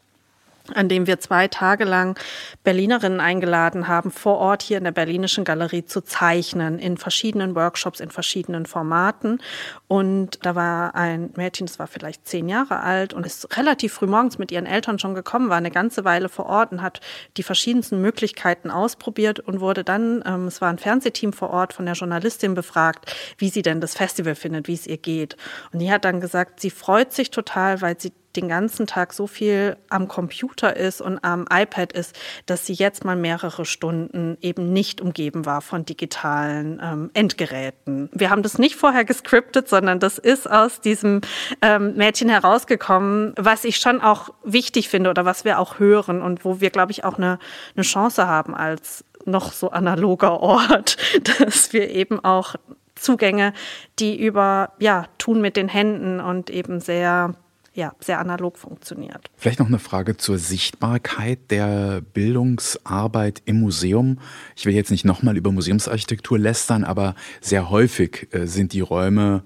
An 0.75 0.88
dem 0.88 1.07
wir 1.07 1.18
zwei 1.18 1.48
Tage 1.48 1.85
lang 1.85 2.18
Berlinerinnen 2.64 3.20
eingeladen 3.20 3.88
haben, 3.88 4.11
vor 4.11 4.38
Ort 4.38 4.62
hier 4.62 4.79
in 4.79 4.85
der 4.85 4.92
Berlinischen 4.92 5.44
Galerie 5.44 5.85
zu 5.85 6.03
zeichnen, 6.03 6.79
in 6.79 6.96
verschiedenen 6.96 7.55
Workshops, 7.55 8.01
in 8.01 8.11
verschiedenen 8.11 8.66
Formaten. 8.66 9.40
Und 9.88 10.38
da 10.42 10.55
war 10.55 10.94
ein 10.94 11.31
Mädchen, 11.37 11.66
das 11.66 11.79
war 11.79 11.87
vielleicht 11.87 12.27
zehn 12.27 12.48
Jahre 12.48 12.81
alt 12.81 13.12
und 13.12 13.27
ist 13.27 13.57
relativ 13.57 13.94
früh 13.94 14.07
morgens 14.07 14.38
mit 14.38 14.53
ihren 14.53 14.66
Eltern 14.66 14.98
schon 14.98 15.14
gekommen, 15.14 15.48
war 15.48 15.57
eine 15.57 15.70
ganze 15.70 16.05
Weile 16.05 16.29
vor 16.29 16.46
Ort 16.46 16.72
und 16.72 16.83
hat 16.83 17.01
die 17.37 17.42
verschiedensten 17.42 18.01
Möglichkeiten 18.01 18.70
ausprobiert 18.70 19.40
und 19.40 19.61
wurde 19.61 19.85
dann, 19.85 20.22
ähm, 20.27 20.46
es 20.46 20.61
war 20.61 20.70
ein 20.70 20.79
Fernsehteam 20.79 21.33
vor 21.33 21.51
Ort, 21.51 21.72
von 21.72 21.87
der 21.87 21.94
Journalistin 21.94 22.55
befragt, 22.55 23.12
wie 23.38 23.48
sie 23.48 23.62
denn 23.62 23.81
das 23.81 23.94
Festival 23.94 24.35
findet, 24.35 24.68
wie 24.68 24.75
es 24.75 24.87
ihr 24.87 24.98
geht. 24.98 25.37
Und 25.72 25.81
die 25.81 25.90
hat 25.90 26.05
dann 26.05 26.20
gesagt, 26.20 26.61
sie 26.61 26.70
freut 26.70 27.12
sich 27.12 27.31
total, 27.31 27.81
weil 27.81 27.98
sie 27.98 28.12
den 28.36 28.48
ganzen 28.48 28.86
Tag 28.86 29.12
so 29.12 29.26
viel 29.26 29.76
am 29.88 30.08
Computer 30.08 30.76
ist 30.76 31.00
und 31.00 31.18
am 31.22 31.46
iPad 31.50 31.92
ist, 31.92 32.18
dass 32.46 32.66
sie 32.66 32.72
jetzt 32.72 33.04
mal 33.04 33.16
mehrere 33.16 33.64
Stunden 33.64 34.38
eben 34.40 34.72
nicht 34.72 35.00
umgeben 35.00 35.44
war 35.46 35.60
von 35.60 35.84
digitalen 35.84 36.80
ähm, 36.82 37.10
Endgeräten. 37.14 38.08
Wir 38.12 38.30
haben 38.30 38.42
das 38.42 38.58
nicht 38.58 38.76
vorher 38.76 39.04
gescriptet, 39.04 39.68
sondern 39.68 40.00
das 40.00 40.18
ist 40.18 40.50
aus 40.50 40.80
diesem 40.80 41.20
ähm, 41.60 41.94
Mädchen 41.96 42.28
herausgekommen, 42.28 43.34
was 43.36 43.64
ich 43.64 43.76
schon 43.76 44.00
auch 44.00 44.30
wichtig 44.44 44.88
finde 44.88 45.10
oder 45.10 45.24
was 45.24 45.44
wir 45.44 45.58
auch 45.58 45.78
hören 45.78 46.22
und 46.22 46.44
wo 46.44 46.60
wir, 46.60 46.70
glaube 46.70 46.92
ich, 46.92 47.04
auch 47.04 47.18
eine, 47.18 47.38
eine 47.74 47.84
Chance 47.84 48.26
haben 48.26 48.54
als 48.54 49.04
noch 49.24 49.52
so 49.52 49.70
analoger 49.70 50.40
Ort, 50.40 50.96
dass 51.38 51.72
wir 51.72 51.90
eben 51.90 52.24
auch 52.24 52.56
Zugänge, 52.94 53.52
die 53.98 54.18
über 54.18 54.72
ja 54.78 55.06
tun 55.18 55.40
mit 55.40 55.56
den 55.56 55.68
Händen 55.68 56.20
und 56.20 56.50
eben 56.50 56.80
sehr 56.80 57.34
ja, 57.74 57.94
sehr 58.00 58.18
analog 58.18 58.58
funktioniert. 58.58 59.30
Vielleicht 59.37 59.58
noch 59.58 59.66
eine 59.66 59.78
Frage 59.78 60.16
zur 60.16 60.38
Sichtbarkeit 60.38 61.50
der 61.50 62.02
Bildungsarbeit 62.02 63.42
im 63.46 63.61
Museum. 63.61 64.18
Ich 64.56 64.66
will 64.66 64.74
jetzt 64.74 64.90
nicht 64.90 65.04
nochmal 65.04 65.37
über 65.37 65.52
Museumsarchitektur 65.52 66.38
lästern, 66.38 66.85
aber 66.85 67.14
sehr 67.40 67.70
häufig 67.70 68.28
äh, 68.32 68.46
sind 68.46 68.72
die 68.74 68.80
Räume 68.80 69.42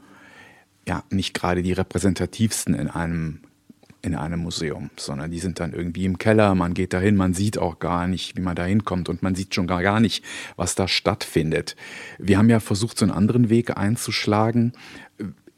ja 0.89 1.05
nicht 1.11 1.35
gerade 1.35 1.63
die 1.63 1.73
repräsentativsten 1.73 2.75
in 2.75 2.89
einem 2.89 3.41
in 4.03 4.15
einem 4.15 4.39
Museum, 4.39 4.91
sondern 4.97 5.33
die 5.33 5.41
sind 5.41 5.59
dann 5.59 5.73
irgendwie 5.73 6.05
im 6.05 6.17
Keller, 6.17 6.55
man 6.55 6.75
geht 6.75 6.93
dahin, 6.93 7.17
man 7.17 7.35
sieht 7.35 7.59
auch 7.59 7.81
gar 7.81 8.07
nicht, 8.07 8.37
wie 8.37 8.41
man 8.41 8.55
da 8.55 8.65
hinkommt 8.65 9.09
und 9.09 9.23
man 9.25 9.35
sieht 9.35 9.53
schon 9.53 9.67
gar, 9.67 9.83
gar 9.83 9.99
nicht, 9.99 10.25
was 10.55 10.77
da 10.77 10.87
stattfindet. 10.87 11.75
Wir 12.19 12.39
haben 12.39 12.49
ja 12.49 12.61
versucht, 12.61 12.99
so 12.99 13.05
einen 13.05 13.13
anderen 13.13 13.51
Weg 13.51 13.77
einzuschlagen. 13.77 14.75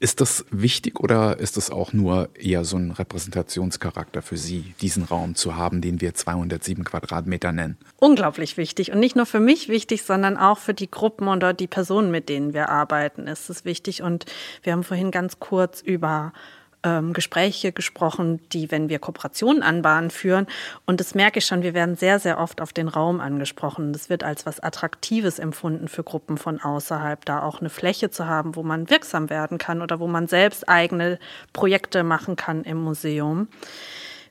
Ist 0.00 0.20
das 0.20 0.44
wichtig 0.50 1.00
oder 1.00 1.38
ist 1.38 1.56
das 1.56 1.70
auch 1.70 1.92
nur 1.92 2.28
eher 2.38 2.64
so 2.64 2.76
ein 2.76 2.92
Repräsentationscharakter 2.92 4.22
für 4.22 4.36
Sie, 4.36 4.74
diesen 4.80 5.02
Raum 5.02 5.34
zu 5.34 5.56
haben, 5.56 5.80
den 5.80 6.00
wir 6.00 6.14
207 6.14 6.84
Quadratmeter 6.84 7.50
nennen? 7.50 7.76
Unglaublich 7.96 8.56
wichtig 8.56 8.92
und 8.92 9.00
nicht 9.00 9.16
nur 9.16 9.26
für 9.26 9.40
mich 9.40 9.68
wichtig, 9.68 10.04
sondern 10.04 10.36
auch 10.36 10.58
für 10.58 10.74
die 10.74 10.88
Gruppen 10.88 11.26
oder 11.26 11.52
die 11.52 11.66
Personen, 11.66 12.12
mit 12.12 12.28
denen 12.28 12.54
wir 12.54 12.68
arbeiten, 12.68 13.26
ist 13.26 13.50
es 13.50 13.64
wichtig. 13.64 14.02
Und 14.02 14.24
wir 14.62 14.72
haben 14.72 14.84
vorhin 14.84 15.10
ganz 15.10 15.40
kurz 15.40 15.80
über 15.80 16.32
ähm, 16.82 17.12
Gespräche 17.12 17.72
gesprochen, 17.72 18.40
die, 18.52 18.70
wenn 18.70 18.88
wir 18.88 18.98
Kooperationen 18.98 19.62
anbahnen, 19.62 20.10
führen. 20.10 20.46
Und 20.86 21.00
das 21.00 21.14
merke 21.14 21.38
ich 21.38 21.46
schon, 21.46 21.62
wir 21.62 21.74
werden 21.74 21.96
sehr, 21.96 22.18
sehr 22.18 22.38
oft 22.38 22.60
auf 22.60 22.72
den 22.72 22.88
Raum 22.88 23.20
angesprochen. 23.20 23.92
Das 23.92 24.08
wird 24.08 24.24
als 24.24 24.46
was 24.46 24.60
Attraktives 24.60 25.38
empfunden 25.38 25.88
für 25.88 26.04
Gruppen 26.04 26.38
von 26.38 26.60
außerhalb, 26.60 27.24
da 27.24 27.42
auch 27.42 27.60
eine 27.60 27.70
Fläche 27.70 28.10
zu 28.10 28.26
haben, 28.26 28.56
wo 28.56 28.62
man 28.62 28.90
wirksam 28.90 29.30
werden 29.30 29.58
kann 29.58 29.82
oder 29.82 30.00
wo 30.00 30.06
man 30.06 30.26
selbst 30.28 30.68
eigene 30.68 31.18
Projekte 31.52 32.02
machen 32.02 32.36
kann 32.36 32.64
im 32.64 32.78
Museum. 32.78 33.48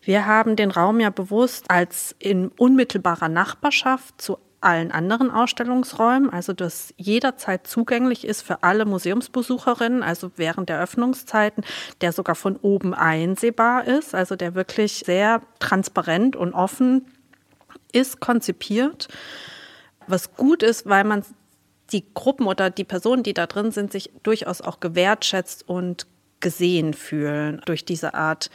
Wir 0.01 0.25
haben 0.25 0.55
den 0.55 0.71
Raum 0.71 1.01
ja 1.01 1.09
bewusst 1.09 1.69
als 1.69 2.15
in 2.19 2.47
unmittelbarer 2.47 3.27
Nachbarschaft 3.27 4.21
zu 4.21 4.37
allen 4.67 4.91
anderen 4.91 5.31
Ausstellungsräumen, 5.31 6.29
also 6.29 6.51
das 6.51 6.93
jederzeit 6.97 7.65
zugänglich 7.65 8.27
ist 8.27 8.41
für 8.41 8.63
alle 8.63 8.83
Museumsbesucherinnen, 8.83 10.03
also 10.03 10.31
während 10.35 10.67
der 10.67 10.81
Öffnungszeiten, 10.81 11.63
der 12.01 12.11
sogar 12.11 12.35
von 12.35 12.57
oben 12.57 12.93
einsehbar 12.93 13.87
ist, 13.87 14.13
also 14.13 14.35
der 14.35 14.55
wirklich 14.55 15.03
sehr 15.05 15.41
transparent 15.59 16.35
und 16.35 16.53
offen 16.53 17.05
ist, 17.93 18.19
konzipiert. 18.19 19.07
Was 20.05 20.35
gut 20.35 20.63
ist, 20.63 20.85
weil 20.85 21.05
man 21.05 21.23
die 21.93 22.03
Gruppen 22.13 22.45
oder 22.45 22.69
die 22.69 22.83
Personen, 22.83 23.23
die 23.23 23.33
da 23.33 23.47
drin 23.47 23.71
sind, 23.71 23.93
sich 23.93 24.11
durchaus 24.23 24.59
auch 24.59 24.81
gewertschätzt 24.81 25.65
und 25.69 26.07
gesehen 26.41 26.93
fühlen 26.93 27.61
durch 27.65 27.85
diese 27.85 28.15
Art 28.15 28.49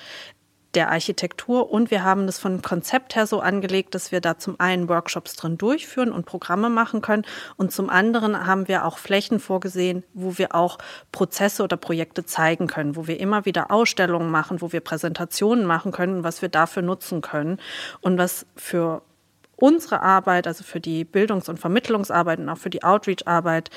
der 0.75 0.91
Architektur. 0.91 1.71
Und 1.71 1.91
wir 1.91 2.03
haben 2.03 2.27
das 2.27 2.39
von 2.39 2.63
Konzept 2.63 3.15
her 3.15 3.27
so 3.27 3.41
angelegt, 3.41 3.95
dass 3.95 4.13
wir 4.13 4.21
da 4.21 4.39
zum 4.39 4.59
einen 4.59 4.89
Workshops 4.89 5.35
drin 5.37 5.59
durchführen 5.59 6.13
und 6.13 6.27
Programme 6.27 6.71
machen 6.71 7.03
können. 7.03 7.25
Und 7.57 7.73
zum 7.73 7.91
anderen 7.91 8.47
haben 8.47 8.69
wir 8.69 8.85
auch 8.85 8.99
Flächen 8.99 9.41
vorgesehen, 9.41 10.05
wo 10.15 10.39
wir 10.39 10.55
auch 10.55 10.79
Prozesse 11.11 11.63
oder 11.63 11.77
Projekte 11.77 12.25
zeigen 12.25 12.67
können, 12.67 12.97
wo 12.97 13.07
wir 13.07 13.21
immer 13.21 13.45
wieder 13.45 13.71
Ausstellungen 13.71 14.31
machen, 14.31 14.61
wo 14.61 14.73
wir 14.73 14.81
Präsentationen 14.81 15.65
machen 15.65 15.93
können, 15.93 16.25
was 16.25 16.43
wir 16.43 16.49
dafür 16.49 16.83
nutzen 16.83 17.21
können. 17.21 17.59
Und 18.01 18.19
was 18.19 18.47
für 18.57 19.03
unsere 19.63 20.03
Arbeit, 20.03 20.49
also 20.49 20.65
für 20.65 20.81
die 20.81 21.05
Bildungs- 21.05 21.49
und 21.49 21.61
Vermittlungsarbeit 21.61 22.41
und 22.41 22.49
auch 22.49 22.59
für 22.59 22.69
die 22.69 22.83
Outreach-Arbeit 22.83 23.71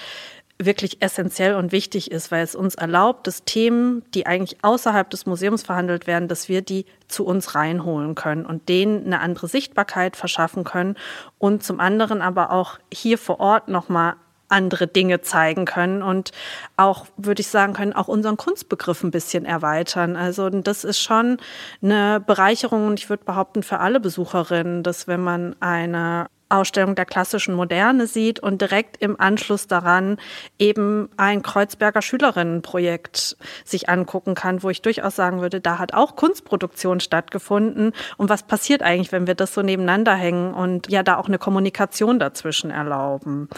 wirklich 0.58 1.02
essentiell 1.02 1.56
und 1.56 1.72
wichtig 1.72 2.12
ist, 2.12 2.32
weil 2.32 2.44
es 2.44 2.56
uns 2.56 2.76
erlaubt, 2.76 3.28
dass 3.28 3.44
Themen, 3.44 4.04
die 4.14 4.26
eigentlich 4.26 4.64
außerhalb 4.64 5.10
des 5.10 5.26
Museums 5.26 5.64
verhandelt 5.64 6.08
werden, 6.08 6.30
dass 6.30 6.48
wir 6.48 6.62
die 6.62 6.86
zu 7.08 7.26
uns 7.26 7.56
reinholen 7.56 8.16
können 8.16 8.46
und 8.46 8.70
denen 8.70 9.06
eine 9.06 9.20
andere 9.20 9.48
Sichtbarkeit 9.48 10.16
verschaffen 10.16 10.64
können 10.64 10.96
und 11.40 11.64
zum 11.64 11.80
anderen 11.80 12.22
aber 12.22 12.52
auch 12.52 12.80
hier 12.92 13.18
vor 13.18 13.40
Ort 13.40 13.68
nochmal 13.68 14.16
andere 14.48 14.88
Dinge 14.88 15.22
zeigen 15.22 15.66
können 15.66 16.02
und 16.02 16.32
auch, 16.78 17.08
würde 17.18 17.42
ich 17.42 17.48
sagen, 17.48 17.74
können 17.74 17.94
auch 17.94 18.08
unseren 18.08 18.38
Kunstbegriff 18.38 19.04
ein 19.04 19.12
bisschen 19.12 19.44
erweitern. 19.44 20.16
Also 20.16 20.50
das 20.50 20.84
ist 20.84 21.00
schon 21.00 21.38
eine 21.82 22.20
Bereicherung 22.20 22.88
und 22.88 23.00
ich 23.00 23.10
würde 23.10 23.26
behaupten 23.26 23.64
für 23.64 23.80
alle 23.80 24.00
Besucherinnen, 24.00 24.84
dass 24.84 25.08
wenn 25.08 25.22
man 25.22 25.56
eine 25.60 26.28
Ausstellung 26.50 26.96
der 26.96 27.06
klassischen 27.06 27.56
Moderne 27.56 28.08
sieht 28.08 28.40
und 28.40 28.62
direkt 28.62 29.02
im 29.02 29.20
Anschluss 29.20 29.68
daran 29.68 30.18
eben 30.60 31.10
ein 31.18 31.42
Kreuzberger 31.42 32.02
Schülerinnenprojekt 32.02 33.38
sich 33.64 33.90
angucken 33.90 34.36
kann, 34.36 34.62
wo 34.62 34.70
ich 34.70 34.82
durchaus 34.82 35.16
sagen 35.16 35.42
würde, 35.42 35.60
da 35.60 35.80
hat 35.80 35.94
auch 35.94 36.16
Kunstproduktion 36.16 37.00
stattgefunden. 37.00 37.94
Und 38.18 38.30
was 38.30 38.44
passiert 38.44 38.84
eigentlich, 38.84 39.12
wenn 39.12 39.28
wir 39.28 39.36
das 39.36 39.54
so 39.54 39.62
nebeneinander 39.62 40.14
hängen 40.14 40.54
und 40.54 40.92
ja 40.92 41.02
da 41.02 41.18
auch 41.18 41.28
eine 41.28 41.40
Kommunikation 41.40 42.20
dazwischen 42.20 42.70
erlauben? 42.70 43.50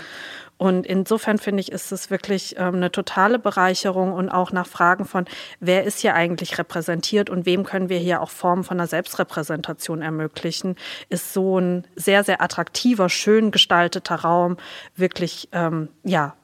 Und 0.57 0.87
insofern 0.87 1.37
finde 1.37 1.61
ich, 1.61 1.71
ist 1.71 1.91
es 1.91 2.09
wirklich 2.09 2.55
ähm, 2.57 2.75
eine 2.75 2.91
totale 2.91 3.37
Bereicherung 3.37 4.13
und 4.13 4.29
auch 4.29 4.51
nach 4.51 4.67
Fragen 4.67 5.05
von, 5.05 5.25
wer 5.59 5.83
ist 5.83 5.99
hier 5.99 6.15
eigentlich 6.15 6.57
repräsentiert 6.57 7.29
und 7.29 7.45
wem 7.45 7.63
können 7.63 7.89
wir 7.89 7.99
hier 7.99 8.21
auch 8.21 8.31
Formen 8.31 8.63
von 8.63 8.79
einer 8.79 8.87
Selbstrepräsentation 8.87 10.01
ermöglichen, 10.01 10.75
ist 11.09 11.33
so 11.33 11.59
ein 11.59 11.85
sehr, 11.95 12.23
sehr 12.23 12.41
attraktiver, 12.41 13.09
schön 13.09 13.51
gestalteter 13.51 14.15
Raum 14.15 14.57
wirklich, 14.95 15.49
ähm, 15.51 15.89
ja, 16.03 16.35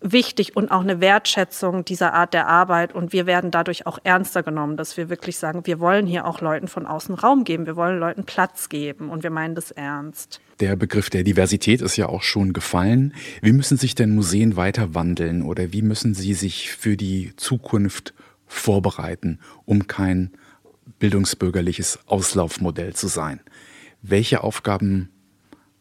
wichtig 0.00 0.56
und 0.56 0.70
auch 0.70 0.82
eine 0.82 1.00
Wertschätzung 1.00 1.84
dieser 1.84 2.12
Art 2.14 2.34
der 2.34 2.46
Arbeit. 2.48 2.94
Und 2.94 3.12
wir 3.12 3.26
werden 3.26 3.50
dadurch 3.50 3.86
auch 3.86 3.98
ernster 4.04 4.42
genommen, 4.42 4.76
dass 4.76 4.96
wir 4.96 5.08
wirklich 5.08 5.38
sagen, 5.38 5.62
wir 5.64 5.80
wollen 5.80 6.06
hier 6.06 6.26
auch 6.26 6.40
Leuten 6.40 6.68
von 6.68 6.86
außen 6.86 7.14
Raum 7.14 7.44
geben, 7.44 7.66
wir 7.66 7.76
wollen 7.76 7.98
Leuten 7.98 8.24
Platz 8.24 8.68
geben 8.68 9.08
und 9.08 9.22
wir 9.22 9.30
meinen 9.30 9.54
das 9.54 9.70
ernst. 9.70 10.40
Der 10.60 10.76
Begriff 10.76 11.10
der 11.10 11.22
Diversität 11.22 11.82
ist 11.82 11.96
ja 11.96 12.08
auch 12.08 12.22
schon 12.22 12.52
gefallen. 12.52 13.14
Wie 13.42 13.52
müssen 13.52 13.76
sich 13.76 13.94
denn 13.94 14.14
Museen 14.14 14.56
weiter 14.56 14.94
wandeln 14.94 15.42
oder 15.42 15.72
wie 15.72 15.82
müssen 15.82 16.14
sie 16.14 16.34
sich 16.34 16.72
für 16.72 16.96
die 16.96 17.34
Zukunft 17.36 18.14
vorbereiten, 18.46 19.40
um 19.64 19.86
kein 19.86 20.30
bildungsbürgerliches 20.98 21.98
Auslaufmodell 22.06 22.94
zu 22.94 23.08
sein? 23.08 23.40
Welche 24.02 24.44
Aufgaben 24.44 25.10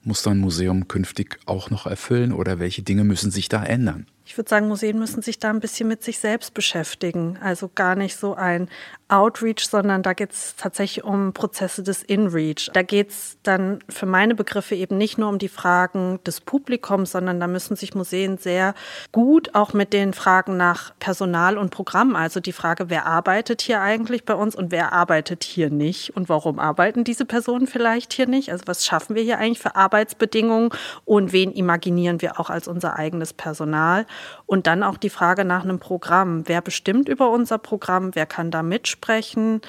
muss 0.05 0.23
so 0.23 0.29
ein 0.29 0.39
Museum 0.39 0.87
künftig 0.87 1.39
auch 1.45 1.69
noch 1.69 1.85
erfüllen 1.85 2.31
oder 2.31 2.59
welche 2.59 2.83
Dinge 2.83 3.03
müssen 3.03 3.31
sich 3.31 3.49
da 3.49 3.63
ändern? 3.63 4.07
Ich 4.27 4.35
würde 4.37 4.49
sagen, 4.49 4.67
Museen 4.67 4.97
müssen 4.97 5.21
sich 5.21 5.37
da 5.37 5.51
ein 5.51 5.59
bisschen 5.59 5.87
mit 5.87 6.03
sich 6.03 6.17
selbst 6.17 6.55
beschäftigen. 6.55 7.37
Also 7.41 7.69
gar 7.73 7.95
nicht 7.95 8.17
so 8.17 8.33
ein 8.33 8.69
Outreach, 9.07 9.67
sondern 9.69 10.01
da 10.01 10.13
geht 10.13 10.31
es 10.31 10.55
tatsächlich 10.55 11.05
um 11.05 11.31
Prozesse 11.31 11.83
des 11.83 12.01
Inreach. 12.01 12.71
Da 12.73 12.81
geht 12.81 13.11
es 13.11 13.37
dann 13.43 13.79
für 13.87 14.07
meine 14.07 14.33
Begriffe 14.33 14.73
eben 14.73 14.97
nicht 14.97 15.19
nur 15.19 15.29
um 15.29 15.37
die 15.37 15.47
Fragen 15.47 16.19
des 16.25 16.41
Publikums, 16.41 17.11
sondern 17.11 17.39
da 17.39 17.45
müssen 17.45 17.75
sich 17.75 17.93
Museen 17.93 18.39
sehr 18.39 18.73
gut 19.11 19.53
auch 19.53 19.73
mit 19.73 19.93
den 19.93 20.13
Fragen 20.13 20.57
nach 20.57 20.93
Personal 20.97 21.59
und 21.59 21.69
Programm, 21.69 22.15
also 22.15 22.39
die 22.39 22.51
Frage, 22.51 22.89
wer 22.89 23.05
arbeitet 23.05 23.61
hier 23.61 23.81
eigentlich 23.81 24.25
bei 24.25 24.33
uns 24.33 24.55
und 24.55 24.71
wer 24.71 24.91
arbeitet 24.91 25.43
hier 25.43 25.69
nicht 25.69 26.15
und 26.15 26.27
warum 26.27 26.57
arbeiten 26.57 27.03
diese 27.03 27.25
Personen 27.25 27.67
vielleicht 27.67 28.11
hier 28.11 28.27
nicht? 28.27 28.51
Also 28.51 28.63
was 28.65 28.87
schaffen 28.87 29.15
wir 29.15 29.21
hier 29.21 29.37
eigentlich 29.37 29.59
für 29.59 29.75
Arbeitsbedingungen 29.75 30.69
und 31.05 31.31
wen 31.31 31.51
imaginieren 31.51 32.23
wir 32.23 32.39
auch 32.39 32.49
als 32.49 32.67
unser 32.67 32.95
eigenes 32.95 33.33
Personal? 33.33 34.07
Und 34.47 34.67
dann 34.67 34.83
auch 34.83 34.97
die 34.97 35.09
Frage 35.09 35.43
nach 35.43 35.63
einem 35.63 35.79
Programm. 35.79 36.43
Wer 36.45 36.61
bestimmt 36.61 37.09
über 37.09 37.31
unser 37.31 37.57
Programm? 37.57 38.13
Wer 38.13 38.27
kann 38.27 38.51
da 38.51 38.61
mitsprechen? 38.61 39.61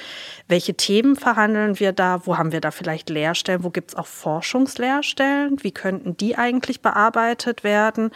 Welche 0.49 0.75
Themen 0.75 1.17
verhandeln 1.17 1.81
wir 1.81 1.93
da? 1.93 2.27
Wo 2.27 2.37
haben 2.37 2.53
wir 2.53 2.61
da 2.61 2.71
vielleicht 2.71 3.09
Lehrstellen? 3.09 3.65
Wo 3.65 3.71
gibt 3.71 3.93
es 3.93 3.97
auch 3.97 4.07
Forschungslehrstellen? 4.07 5.63
Wie 5.63 5.73
könnten 5.73 6.17
die 6.17 6.37
eigentlich 6.37 6.83
bearbeitet 6.83 7.65
werden? 7.65 8.11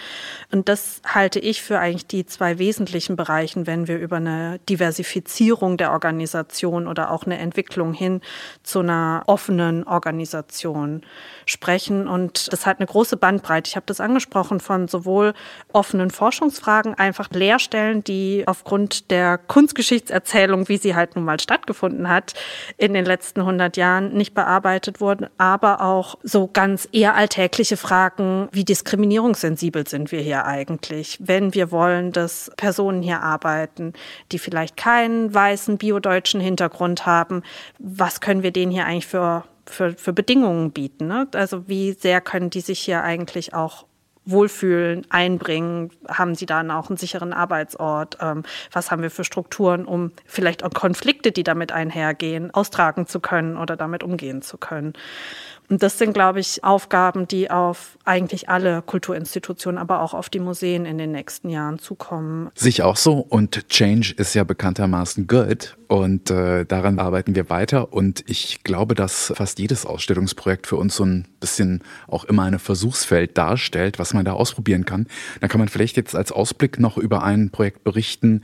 Und 0.52 0.68
das 0.68 1.00
halte 1.06 1.38
ich 1.38 1.62
für 1.62 1.78
eigentlich 1.78 2.06
die 2.06 2.26
zwei 2.26 2.58
wesentlichen 2.58 3.16
Bereichen, 3.16 3.66
wenn 3.66 3.88
wir 3.88 3.98
über 3.98 4.16
eine 4.16 4.58
Diversifizierung 4.68 5.78
der 5.78 5.92
Organisation 5.92 6.86
oder 6.86 7.10
auch 7.10 7.24
eine 7.24 7.38
Entwicklung 7.38 7.94
hin 7.94 8.20
zu 8.62 8.80
einer 8.80 9.22
offenen 9.26 9.84
Organisation 9.84 11.02
sprechen. 11.46 12.06
Und 12.06 12.52
das 12.52 12.66
hat 12.66 12.80
eine 12.80 12.86
große 12.86 13.16
Bandbreite. 13.16 13.68
Ich 13.68 13.76
habe 13.76 13.86
das 13.86 14.00
angesprochen 14.00 14.60
von 14.60 14.88
sowohl 14.88 15.32
offenen 15.72 16.10
Forschungsfragen, 16.20 16.92
einfach 16.92 17.30
Lehrstellen, 17.30 18.04
die 18.04 18.44
aufgrund 18.44 19.10
der 19.10 19.38
Kunstgeschichtserzählung, 19.38 20.68
wie 20.68 20.76
sie 20.76 20.94
halt 20.94 21.16
nun 21.16 21.24
mal 21.24 21.40
stattgefunden 21.40 22.10
hat, 22.10 22.34
in 22.76 22.92
den 22.92 23.06
letzten 23.06 23.40
100 23.40 23.78
Jahren 23.78 24.12
nicht 24.12 24.34
bearbeitet 24.34 25.00
wurden, 25.00 25.28
aber 25.38 25.80
auch 25.80 26.18
so 26.22 26.46
ganz 26.46 26.86
eher 26.92 27.14
alltägliche 27.14 27.78
Fragen, 27.78 28.50
wie 28.52 28.66
diskriminierungssensibel 28.66 29.88
sind 29.88 30.12
wir 30.12 30.20
hier 30.20 30.44
eigentlich, 30.44 31.16
wenn 31.22 31.54
wir 31.54 31.70
wollen, 31.70 32.12
dass 32.12 32.50
Personen 32.58 33.00
hier 33.00 33.22
arbeiten, 33.22 33.94
die 34.30 34.38
vielleicht 34.38 34.76
keinen 34.76 35.32
weißen 35.32 35.78
biodeutschen 35.78 36.42
Hintergrund 36.42 37.06
haben, 37.06 37.42
was 37.78 38.20
können 38.20 38.42
wir 38.42 38.50
denen 38.50 38.72
hier 38.72 38.84
eigentlich 38.84 39.06
für 39.06 39.44
für, 39.66 39.92
für 39.92 40.12
Bedingungen 40.12 40.72
bieten. 40.72 41.06
Ne? 41.06 41.28
Also 41.32 41.68
wie 41.68 41.92
sehr 41.92 42.20
können 42.20 42.50
die 42.50 42.60
sich 42.60 42.80
hier 42.80 43.04
eigentlich 43.04 43.54
auch 43.54 43.86
wohlfühlen, 44.24 45.06
einbringen? 45.10 45.90
Haben 46.08 46.34
sie 46.34 46.46
dann 46.46 46.70
auch 46.70 46.88
einen 46.88 46.96
sicheren 46.96 47.32
Arbeitsort? 47.32 48.18
Ähm, 48.20 48.42
was 48.72 48.90
haben 48.90 49.02
wir 49.02 49.10
für 49.10 49.24
Strukturen, 49.24 49.84
um 49.84 50.12
vielleicht 50.26 50.64
auch 50.64 50.70
Konflikte, 50.70 51.32
die 51.32 51.42
damit 51.42 51.72
einhergehen, 51.72 52.52
austragen 52.52 53.06
zu 53.06 53.20
können 53.20 53.56
oder 53.56 53.76
damit 53.76 54.02
umgehen 54.02 54.42
zu 54.42 54.58
können? 54.58 54.92
Und 55.70 55.84
das 55.84 55.98
sind, 55.98 56.12
glaube 56.12 56.40
ich, 56.40 56.64
Aufgaben, 56.64 57.28
die 57.28 57.48
auf 57.48 57.96
eigentlich 58.04 58.48
alle 58.48 58.82
Kulturinstitutionen, 58.82 59.78
aber 59.78 60.02
auch 60.02 60.14
auf 60.14 60.28
die 60.28 60.40
Museen 60.40 60.84
in 60.84 60.98
den 60.98 61.12
nächsten 61.12 61.48
Jahren 61.48 61.78
zukommen. 61.78 62.50
Sich 62.56 62.82
auch 62.82 62.96
so. 62.96 63.18
Und 63.18 63.68
Change 63.68 64.12
ist 64.16 64.34
ja 64.34 64.42
bekanntermaßen 64.42 65.28
good. 65.28 65.76
Und 65.86 66.30
äh, 66.30 66.64
daran 66.66 66.98
arbeiten 66.98 67.36
wir 67.36 67.50
weiter. 67.50 67.92
Und 67.92 68.24
ich 68.28 68.64
glaube, 68.64 68.96
dass 68.96 69.32
fast 69.36 69.60
jedes 69.60 69.86
Ausstellungsprojekt 69.86 70.66
für 70.66 70.76
uns 70.76 70.96
so 70.96 71.04
ein 71.04 71.26
bisschen 71.38 71.82
auch 72.08 72.24
immer 72.24 72.44
ein 72.44 72.58
Versuchsfeld 72.58 73.38
darstellt, 73.38 73.98
was 74.00 74.12
man 74.12 74.24
da 74.24 74.32
ausprobieren 74.32 74.84
kann. 74.84 75.06
Da 75.40 75.46
kann 75.48 75.60
man 75.60 75.68
vielleicht 75.68 75.96
jetzt 75.96 76.16
als 76.16 76.32
Ausblick 76.32 76.80
noch 76.80 76.96
über 76.96 77.22
ein 77.22 77.50
Projekt 77.50 77.84
berichten, 77.84 78.42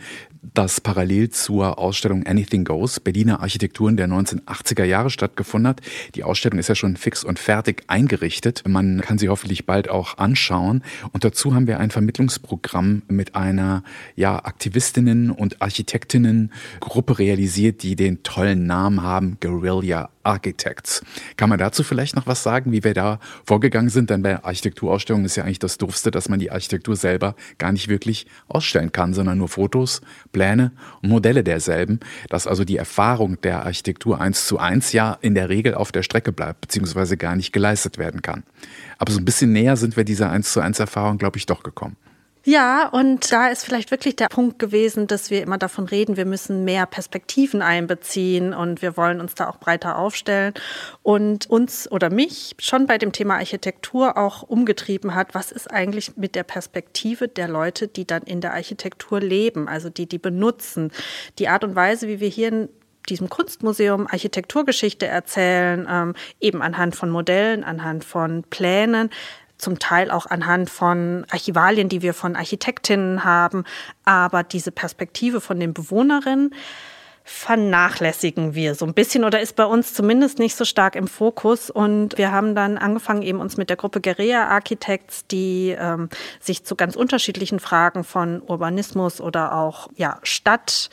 das 0.54 0.80
parallel 0.80 1.30
zur 1.30 1.78
Ausstellung 1.78 2.26
Anything 2.26 2.64
Goes, 2.64 3.00
Berliner 3.00 3.40
Architekturen 3.40 3.96
der 3.96 4.08
1980er 4.08 4.84
Jahre 4.84 5.10
stattgefunden 5.10 5.68
hat. 5.68 5.80
Die 6.14 6.24
Ausstellung 6.24 6.58
ist 6.58 6.68
ja 6.68 6.74
schon 6.74 6.96
fix 6.96 7.15
und 7.24 7.38
fertig 7.38 7.84
eingerichtet. 7.86 8.62
Man 8.66 9.00
kann 9.00 9.18
sie 9.18 9.28
hoffentlich 9.28 9.66
bald 9.66 9.88
auch 9.88 10.18
anschauen. 10.18 10.82
Und 11.12 11.24
dazu 11.24 11.54
haben 11.54 11.66
wir 11.66 11.78
ein 11.80 11.90
Vermittlungsprogramm 11.90 13.02
mit 13.08 13.34
einer 13.34 13.82
ja, 14.14 14.44
Aktivistinnen 14.44 15.30
und 15.30 15.62
Architektinnen 15.62 16.52
Gruppe 16.80 17.18
realisiert, 17.18 17.82
die 17.82 17.96
den 17.96 18.22
tollen 18.22 18.66
Namen 18.66 19.02
haben, 19.02 19.38
Guerilla 19.40 20.10
Architects. 20.26 21.02
Kann 21.36 21.48
man 21.48 21.58
dazu 21.58 21.84
vielleicht 21.84 22.16
noch 22.16 22.26
was 22.26 22.42
sagen, 22.42 22.72
wie 22.72 22.82
wir 22.84 22.94
da 22.94 23.20
vorgegangen 23.44 23.88
sind? 23.88 24.10
Denn 24.10 24.22
bei 24.22 24.42
Architekturausstellungen 24.42 25.24
ist 25.24 25.36
ja 25.36 25.44
eigentlich 25.44 25.60
das 25.60 25.78
Doofste, 25.78 26.10
dass 26.10 26.28
man 26.28 26.40
die 26.40 26.50
Architektur 26.50 26.96
selber 26.96 27.36
gar 27.58 27.72
nicht 27.72 27.88
wirklich 27.88 28.26
ausstellen 28.48 28.92
kann, 28.92 29.14
sondern 29.14 29.38
nur 29.38 29.48
Fotos, 29.48 30.00
Pläne 30.32 30.72
und 31.00 31.10
Modelle 31.10 31.44
derselben. 31.44 32.00
Dass 32.28 32.46
also 32.46 32.64
die 32.64 32.76
Erfahrung 32.76 33.40
der 33.40 33.64
Architektur 33.64 34.20
eins 34.20 34.46
zu 34.46 34.58
eins 34.58 34.92
ja 34.92 35.16
in 35.20 35.34
der 35.34 35.48
Regel 35.48 35.74
auf 35.74 35.92
der 35.92 36.02
Strecke 36.02 36.32
bleibt, 36.32 36.60
beziehungsweise 36.62 37.05
gar 37.14 37.36
nicht 37.36 37.52
geleistet 37.52 37.98
werden 37.98 38.22
kann. 38.22 38.42
Aber 38.98 39.12
so 39.12 39.18
ein 39.18 39.24
bisschen 39.24 39.52
näher 39.52 39.76
sind 39.76 39.96
wir 39.96 40.04
dieser 40.04 40.30
eins 40.30 40.52
zu 40.52 40.60
eins 40.60 40.80
Erfahrung, 40.80 41.18
glaube 41.18 41.38
ich, 41.38 41.46
doch 41.46 41.62
gekommen. 41.62 41.96
Ja, 42.48 42.86
und 42.86 43.32
da 43.32 43.48
ist 43.48 43.64
vielleicht 43.64 43.90
wirklich 43.90 44.14
der 44.14 44.28
Punkt 44.28 44.60
gewesen, 44.60 45.08
dass 45.08 45.30
wir 45.30 45.42
immer 45.42 45.58
davon 45.58 45.86
reden, 45.86 46.16
wir 46.16 46.26
müssen 46.26 46.64
mehr 46.64 46.86
Perspektiven 46.86 47.60
einbeziehen 47.60 48.54
und 48.54 48.82
wir 48.82 48.96
wollen 48.96 49.20
uns 49.20 49.34
da 49.34 49.48
auch 49.48 49.58
breiter 49.58 49.98
aufstellen. 49.98 50.54
Und 51.02 51.50
uns 51.50 51.90
oder 51.90 52.08
mich 52.08 52.54
schon 52.60 52.86
bei 52.86 52.98
dem 52.98 53.10
Thema 53.10 53.34
Architektur 53.34 54.16
auch 54.16 54.44
umgetrieben 54.44 55.16
hat, 55.16 55.34
was 55.34 55.50
ist 55.50 55.68
eigentlich 55.72 56.16
mit 56.16 56.36
der 56.36 56.44
Perspektive 56.44 57.26
der 57.26 57.48
Leute, 57.48 57.88
die 57.88 58.06
dann 58.06 58.22
in 58.22 58.40
der 58.40 58.54
Architektur 58.54 59.18
leben, 59.18 59.66
also 59.66 59.90
die 59.90 60.06
die 60.06 60.18
benutzen. 60.18 60.92
Die 61.40 61.48
Art 61.48 61.64
und 61.64 61.74
Weise, 61.74 62.06
wie 62.06 62.20
wir 62.20 62.28
hier 62.28 62.68
diesem 63.06 63.28
Kunstmuseum 63.28 64.06
Architekturgeschichte 64.06 65.06
erzählen, 65.06 65.86
ähm, 65.90 66.14
eben 66.40 66.62
anhand 66.62 66.96
von 66.96 67.10
Modellen, 67.10 67.64
anhand 67.64 68.04
von 68.04 68.44
Plänen, 68.44 69.10
zum 69.58 69.78
Teil 69.78 70.10
auch 70.10 70.26
anhand 70.26 70.70
von 70.70 71.24
Archivalien, 71.30 71.88
die 71.88 72.02
wir 72.02 72.14
von 72.14 72.36
Architektinnen 72.36 73.24
haben. 73.24 73.64
Aber 74.04 74.42
diese 74.42 74.70
Perspektive 74.70 75.40
von 75.40 75.58
den 75.58 75.72
Bewohnerinnen 75.72 76.54
vernachlässigen 77.28 78.54
wir 78.54 78.76
so 78.76 78.86
ein 78.86 78.94
bisschen 78.94 79.24
oder 79.24 79.40
ist 79.40 79.56
bei 79.56 79.64
uns 79.64 79.92
zumindest 79.94 80.38
nicht 80.38 80.54
so 80.54 80.64
stark 80.64 80.94
im 80.94 81.08
Fokus. 81.08 81.70
Und 81.70 82.16
wir 82.18 82.30
haben 82.30 82.54
dann 82.54 82.78
angefangen, 82.78 83.22
eben 83.22 83.40
uns 83.40 83.56
mit 83.56 83.68
der 83.68 83.76
Gruppe 83.76 84.00
Guerilla 84.00 84.46
Architects, 84.46 85.26
die 85.26 85.76
ähm, 85.76 86.08
sich 86.38 86.64
zu 86.64 86.76
ganz 86.76 86.94
unterschiedlichen 86.94 87.58
Fragen 87.58 88.04
von 88.04 88.40
Urbanismus 88.42 89.20
oder 89.20 89.54
auch 89.54 89.88
ja, 89.96 90.20
Stadt 90.22 90.88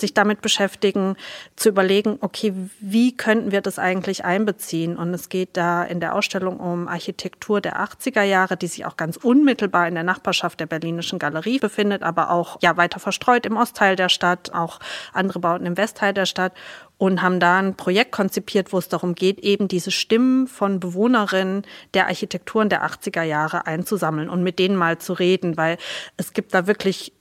sich 0.00 0.14
damit 0.14 0.40
beschäftigen, 0.40 1.16
zu 1.56 1.68
überlegen, 1.68 2.18
okay, 2.20 2.52
wie 2.80 3.16
könnten 3.16 3.52
wir 3.52 3.60
das 3.60 3.78
eigentlich 3.78 4.24
einbeziehen? 4.24 4.96
Und 4.96 5.12
es 5.14 5.28
geht 5.28 5.56
da 5.56 5.82
in 5.84 6.00
der 6.00 6.14
Ausstellung 6.14 6.58
um 6.58 6.88
Architektur 6.88 7.60
der 7.60 7.80
80er 7.80 8.22
Jahre, 8.22 8.56
die 8.56 8.66
sich 8.66 8.86
auch 8.86 8.96
ganz 8.96 9.16
unmittelbar 9.16 9.88
in 9.88 9.94
der 9.94 10.04
Nachbarschaft 10.04 10.60
der 10.60 10.66
Berlinischen 10.66 11.18
Galerie 11.18 11.58
befindet, 11.58 12.02
aber 12.02 12.30
auch 12.30 12.58
ja 12.62 12.76
weiter 12.76 13.00
verstreut 13.00 13.46
im 13.46 13.56
Ostteil 13.56 13.96
der 13.96 14.08
Stadt, 14.08 14.52
auch 14.52 14.80
andere 15.12 15.38
Bauten 15.40 15.66
im 15.66 15.76
Westteil 15.76 16.14
der 16.14 16.26
Stadt 16.26 16.52
und 16.98 17.22
haben 17.22 17.40
da 17.40 17.58
ein 17.58 17.76
Projekt 17.76 18.12
konzipiert, 18.12 18.72
wo 18.72 18.78
es 18.78 18.88
darum 18.88 19.14
geht, 19.14 19.38
eben 19.38 19.68
diese 19.68 19.90
Stimmen 19.90 20.48
von 20.48 20.80
Bewohnerinnen 20.80 21.62
der 21.94 22.08
Architekturen 22.08 22.68
der 22.68 22.84
80er 22.84 23.22
Jahre 23.22 23.66
einzusammeln 23.66 24.28
und 24.28 24.42
mit 24.42 24.58
denen 24.58 24.76
mal 24.76 24.98
zu 24.98 25.12
reden, 25.12 25.56
weil 25.56 25.78
es 26.16 26.32
gibt 26.32 26.52
da 26.54 26.66
wirklich 26.66 27.12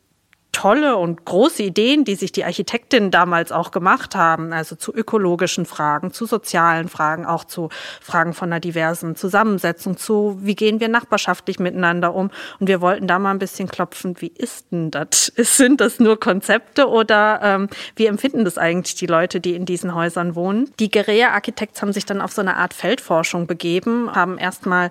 tolle 0.57 0.97
und 0.97 1.23
große 1.23 1.61
Ideen, 1.61 2.03
die 2.03 2.15
sich 2.15 2.31
die 2.31 2.43
Architektinnen 2.43 3.11
damals 3.11 3.51
auch 3.51 3.69
gemacht 3.69 4.15
haben, 4.15 4.53
also 4.53 4.75
zu 4.75 4.91
ökologischen 4.91 5.67
Fragen, 5.67 6.11
zu 6.11 6.25
sozialen 6.25 6.89
Fragen, 6.89 7.27
auch 7.27 7.43
zu 7.43 7.69
Fragen 8.01 8.33
von 8.33 8.51
einer 8.51 8.59
diversen 8.59 9.15
Zusammensetzung, 9.15 9.97
zu 9.97 10.39
wie 10.41 10.55
gehen 10.55 10.79
wir 10.79 10.87
nachbarschaftlich 10.87 11.59
miteinander 11.59 12.15
um. 12.15 12.31
Und 12.59 12.65
wir 12.65 12.81
wollten 12.81 13.05
da 13.05 13.19
mal 13.19 13.29
ein 13.29 13.37
bisschen 13.37 13.67
klopfen, 13.67 14.15
wie 14.19 14.33
ist 14.35 14.71
denn 14.71 14.89
das? 14.89 15.31
Sind 15.37 15.79
das 15.79 15.99
nur 15.99 16.19
Konzepte 16.19 16.87
oder 16.87 17.39
ähm, 17.43 17.67
wie 17.95 18.07
empfinden 18.07 18.43
das 18.43 18.57
eigentlich 18.57 18.95
die 18.95 19.05
Leute, 19.05 19.39
die 19.39 19.53
in 19.53 19.67
diesen 19.67 19.93
Häusern 19.93 20.33
wohnen? 20.33 20.71
Die 20.79 20.89
Gerea 20.89 21.33
Architects 21.33 21.83
haben 21.83 21.93
sich 21.93 22.07
dann 22.07 22.19
auf 22.19 22.31
so 22.31 22.41
eine 22.41 22.57
Art 22.57 22.73
Feldforschung 22.73 23.45
begeben, 23.45 24.09
haben 24.11 24.39
erstmal 24.39 24.89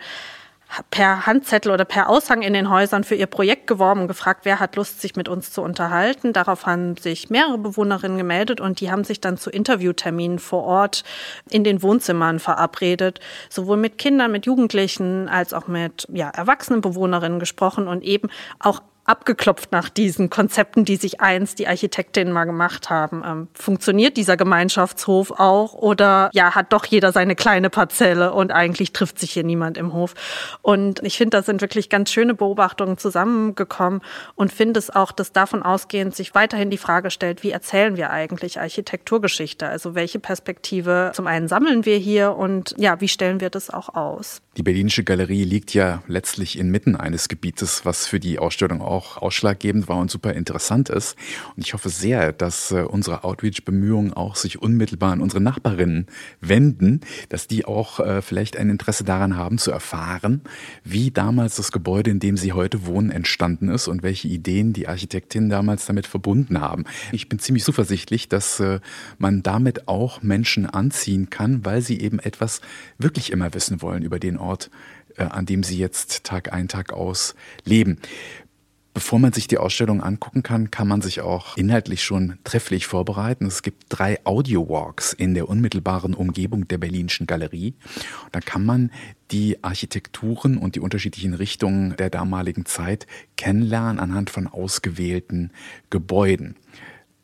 per 0.91 1.27
Handzettel 1.27 1.73
oder 1.73 1.85
per 1.85 2.09
Aushang 2.09 2.43
in 2.43 2.53
den 2.53 2.71
Häusern 2.71 3.05
für 3.05 3.15
ihr 3.15 3.27
Projekt 3.27 3.67
geworben 3.67 4.03
und 4.03 4.09
gefragt, 4.09 4.41
wer 4.45 4.61
hat 4.61 4.77
Lust, 4.77 5.01
sich 5.01 5.17
mit 5.17 5.29
uns 5.29 5.53
zu 5.53 5.63
unterhalten. 5.63 6.33
Darauf 6.33 6.67
haben 6.67 6.97
sich 6.97 7.31
mehrere 7.31 7.59
Bewohnerinnen 7.59 8.19
gemeldet 8.19 8.61
und 8.61 8.81
die 8.81 8.91
haben 8.91 9.05
sich 9.05 9.21
dann 9.21 9.37
zu 9.37 9.51
Interviewterminen 9.51 10.39
vor 10.39 10.65
Ort 10.65 11.05
in 11.49 11.65
den 11.65 11.83
Wohnzimmern 11.83 12.39
verabredet, 12.39 13.21
sowohl 13.49 13.77
mit 13.77 13.99
Kindern, 13.99 14.33
mit 14.33 14.47
Jugendlichen 14.47 15.29
als 15.29 15.53
auch 15.53 15.69
mit 15.69 16.07
ja, 16.13 16.31
erwachsenen 16.31 16.81
Bewohnerinnen 16.81 17.39
gesprochen 17.39 17.89
und 17.89 18.03
eben 18.03 18.29
auch 18.59 18.83
abgeklopft 19.07 19.73
nach 19.73 19.89
diesen 19.89 20.31
Konzepten, 20.31 20.85
die 20.85 20.97
sich 20.97 21.21
einst 21.21 21.59
die 21.59 21.69
Architektinnen 21.69 22.33
mal 22.33 22.45
gemacht 22.45 22.91
haben. 22.91 23.23
Ähm, 23.25 23.49
funktioniert 23.55 24.17
dieser 24.17 24.37
Gemeinschaftshof 24.37 25.31
auch 25.31 25.75
oder 25.75 26.31
ja, 26.33 26.55
hat 26.55 26.73
doch 26.73 26.85
jeder 26.85 27.13
seine 27.13 27.37
kleine 27.37 27.71
Parzelle 27.71 28.33
und 28.33 28.53
eigentlich 28.53 28.93
trifft 28.93 29.19
sich 29.19 29.33
hier 29.33 29.45
niemand 29.45 29.79
im 29.79 29.93
Hof? 29.93 30.15
Und 30.63 31.03
ich 31.05 31.17
finde, 31.17 31.37
da 31.37 31.43
sind 31.43 31.61
wirklich 31.61 31.89
ganz 31.89 32.11
schöne 32.11 32.35
Beobachtungen 32.35 32.99
zusammengekommen 32.99 34.01
und 34.35 34.53
finde 34.53 34.79
es 34.79 34.91
auch, 34.91 35.13
dass 35.13 35.33
davon 35.33 35.63
ausgehend 35.63 36.15
sich 36.15 36.35
weiterhin 36.35 36.71
die 36.71 36.79
Frage 36.79 37.11
stellt, 37.11 37.43
wie 37.43 37.51
erzählen 37.51 37.97
wir 37.97 38.11
eigentlich 38.11 38.61
Architekturgeschichte? 38.61 39.69
Also 39.69 39.95
welche 39.95 40.19
Perspektive 40.19 41.13
zum 41.15 41.27
einen 41.27 41.49
sammeln 41.49 41.85
wir 41.85 41.97
hier 41.97 42.37
und 42.37 42.75
ja, 42.79 43.01
wie 43.01 43.09
stellen 43.09 43.41
wir 43.41 43.51
das 43.51 43.71
auch 43.71 43.95
aus? 43.95 44.43
Die 44.57 44.63
Berlinische 44.63 45.05
Galerie 45.05 45.45
liegt 45.45 45.75
ja 45.75 46.03
letztlich 46.07 46.59
inmitten 46.59 46.97
eines 46.97 47.29
Gebietes, 47.29 47.85
was 47.85 48.07
für 48.07 48.19
die 48.19 48.39
Ausstellung 48.39 48.81
auch 48.81 48.96
auch 48.97 49.19
ausschlaggebend 49.19 49.89
war 49.89 49.99
und 49.99 50.11
super 50.11 50.33
interessant 50.33 50.89
ist. 50.89 51.17
Und 51.55 51.65
ich 51.65 51.75
hoffe 51.75 51.89
sehr, 51.89 52.33
dass 52.33 52.73
äh, 52.73 52.81
unsere 52.83 53.25
Outreach-Bemühungen 53.25 54.13
auch 54.13 54.37
sich 54.37 54.61
unmittelbar 54.61 55.13
an 55.13 55.21
unsere 55.21 55.43
Nachbarinnen 55.43 56.07
wenden, 56.41 57.01
dass 57.29 57.47
die 57.47 57.65
auch 57.65 58.01
äh, 58.01 58.23
vielleicht 58.23 58.57
ein 58.57 58.71
Interesse 58.71 59.05
daran 59.05 59.37
haben 59.37 59.59
zu 59.59 59.71
erfahren, 59.71 60.41
wie 60.85 61.11
damals 61.11 61.57
das 61.57 61.73
Gebäude, 61.73 62.11
in 62.11 62.21
dem 62.21 62.37
sie 62.37 62.53
heute 62.53 62.87
wohnen, 62.87 63.11
entstanden 63.11 63.69
ist 63.69 63.89
und 63.89 64.03
welche 64.03 64.29
Ideen 64.29 64.73
die 64.73 64.89
Architektinnen 64.89 65.51
damals 65.51 65.87
damit 65.87 66.07
verbunden 66.07 66.61
haben. 66.61 66.85
Ich 67.13 67.29
bin 67.29 67.39
ziemlich 67.39 67.65
zuversichtlich, 67.65 68.29
dass 68.29 68.61
äh, 68.61 68.81
man 69.19 69.43
damit 69.43 69.89
auch 69.89 70.23
Menschen 70.23 70.67
anziehen 70.67 71.29
kann, 71.29 71.65
weil 71.65 71.83
sie 71.83 72.01
eben 72.01 72.19
etwas 72.19 72.61
wirklich 72.99 73.31
immer 73.31 73.53
wissen 73.53 73.83
wollen 73.83 74.03
über 74.03 74.19
den 74.19 74.39
Ort, 74.39 74.71
an 75.17 75.47
dem 75.47 75.63
sie 75.63 75.79
jetzt 75.79 76.25
Tag 76.25 76.53
ein, 76.53 76.69
Tag 76.69 76.93
aus 76.93 77.35
leben. 77.65 77.99
Bevor 78.97 79.19
man 79.19 79.35
sich 79.35 79.47
die 79.47 79.59
Ausstellung 79.59 80.03
angucken 80.03 80.43
kann, 80.43 80.71
kann 80.71 80.89
man 80.89 81.03
sich 81.03 81.21
auch 81.21 81.59
inhaltlich 81.59 82.03
schon 82.03 82.39
trefflich 82.45 82.87
vorbereiten. 82.87 83.45
Es 83.45 83.61
gibt 83.61 83.85
drei 83.91 84.25
Audio-Walks 84.25 85.13
in 85.13 85.35
der 85.35 85.51
unmittelbaren 85.51 86.15
Umgebung 86.15 86.67
der 86.67 86.79
Berlinischen 86.79 87.27
Galerie. 87.27 87.75
Da 88.33 88.41
kann 88.41 88.65
man 88.65 88.91
die 89.33 89.63
Architekturen 89.63 90.57
und 90.57 90.77
die 90.77 90.81
unterschiedlichen 90.81 91.35
Richtungen 91.35 91.95
der 91.97 92.09
damaligen 92.09 92.65
Zeit 92.65 93.07
kennenlernen 93.37 94.01
anhand 94.01 94.31
von 94.31 94.47
ausgewählten 94.47 95.51
Gebäuden. 95.91 96.57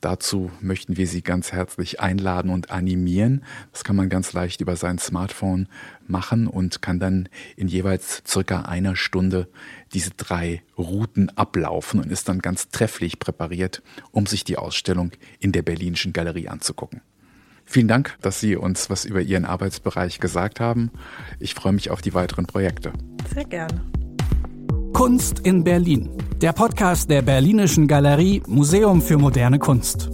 Dazu 0.02 0.50
möchten 0.60 0.96
wir 0.96 1.06
Sie 1.06 1.22
ganz 1.22 1.52
herzlich 1.52 2.00
einladen 2.00 2.50
und 2.50 2.72
animieren. 2.72 3.44
Das 3.70 3.84
kann 3.84 3.94
man 3.94 4.08
ganz 4.08 4.32
leicht 4.32 4.60
über 4.60 4.74
sein 4.74 4.98
Smartphone 4.98 5.68
machen 6.08 6.48
und 6.48 6.82
kann 6.82 6.98
dann 6.98 7.28
in 7.54 7.68
jeweils 7.68 8.20
circa 8.26 8.62
einer 8.62 8.96
Stunde 8.96 9.48
diese 9.94 10.10
drei 10.10 10.64
Routen 10.76 11.30
ablaufen 11.38 12.00
und 12.00 12.10
ist 12.10 12.28
dann 12.28 12.40
ganz 12.40 12.68
trefflich 12.70 13.20
präpariert, 13.20 13.80
um 14.10 14.26
sich 14.26 14.42
die 14.42 14.58
Ausstellung 14.58 15.12
in 15.38 15.52
der 15.52 15.62
Berlinischen 15.62 16.12
Galerie 16.12 16.48
anzugucken. 16.48 17.00
Vielen 17.64 17.86
Dank, 17.86 18.18
dass 18.22 18.40
Sie 18.40 18.56
uns 18.56 18.90
was 18.90 19.04
über 19.04 19.20
Ihren 19.20 19.44
Arbeitsbereich 19.44 20.18
gesagt 20.18 20.58
haben. 20.58 20.90
Ich 21.38 21.54
freue 21.54 21.74
mich 21.74 21.90
auf 21.90 22.02
die 22.02 22.12
weiteren 22.12 22.46
Projekte. 22.46 22.92
Sehr 23.32 23.44
gerne. 23.44 23.80
Kunst 25.02 25.40
in 25.40 25.64
Berlin. 25.64 26.10
Der 26.40 26.52
Podcast 26.52 27.10
der 27.10 27.22
Berlinischen 27.22 27.88
Galerie 27.88 28.40
Museum 28.46 29.02
für 29.02 29.18
moderne 29.18 29.58
Kunst. 29.58 30.08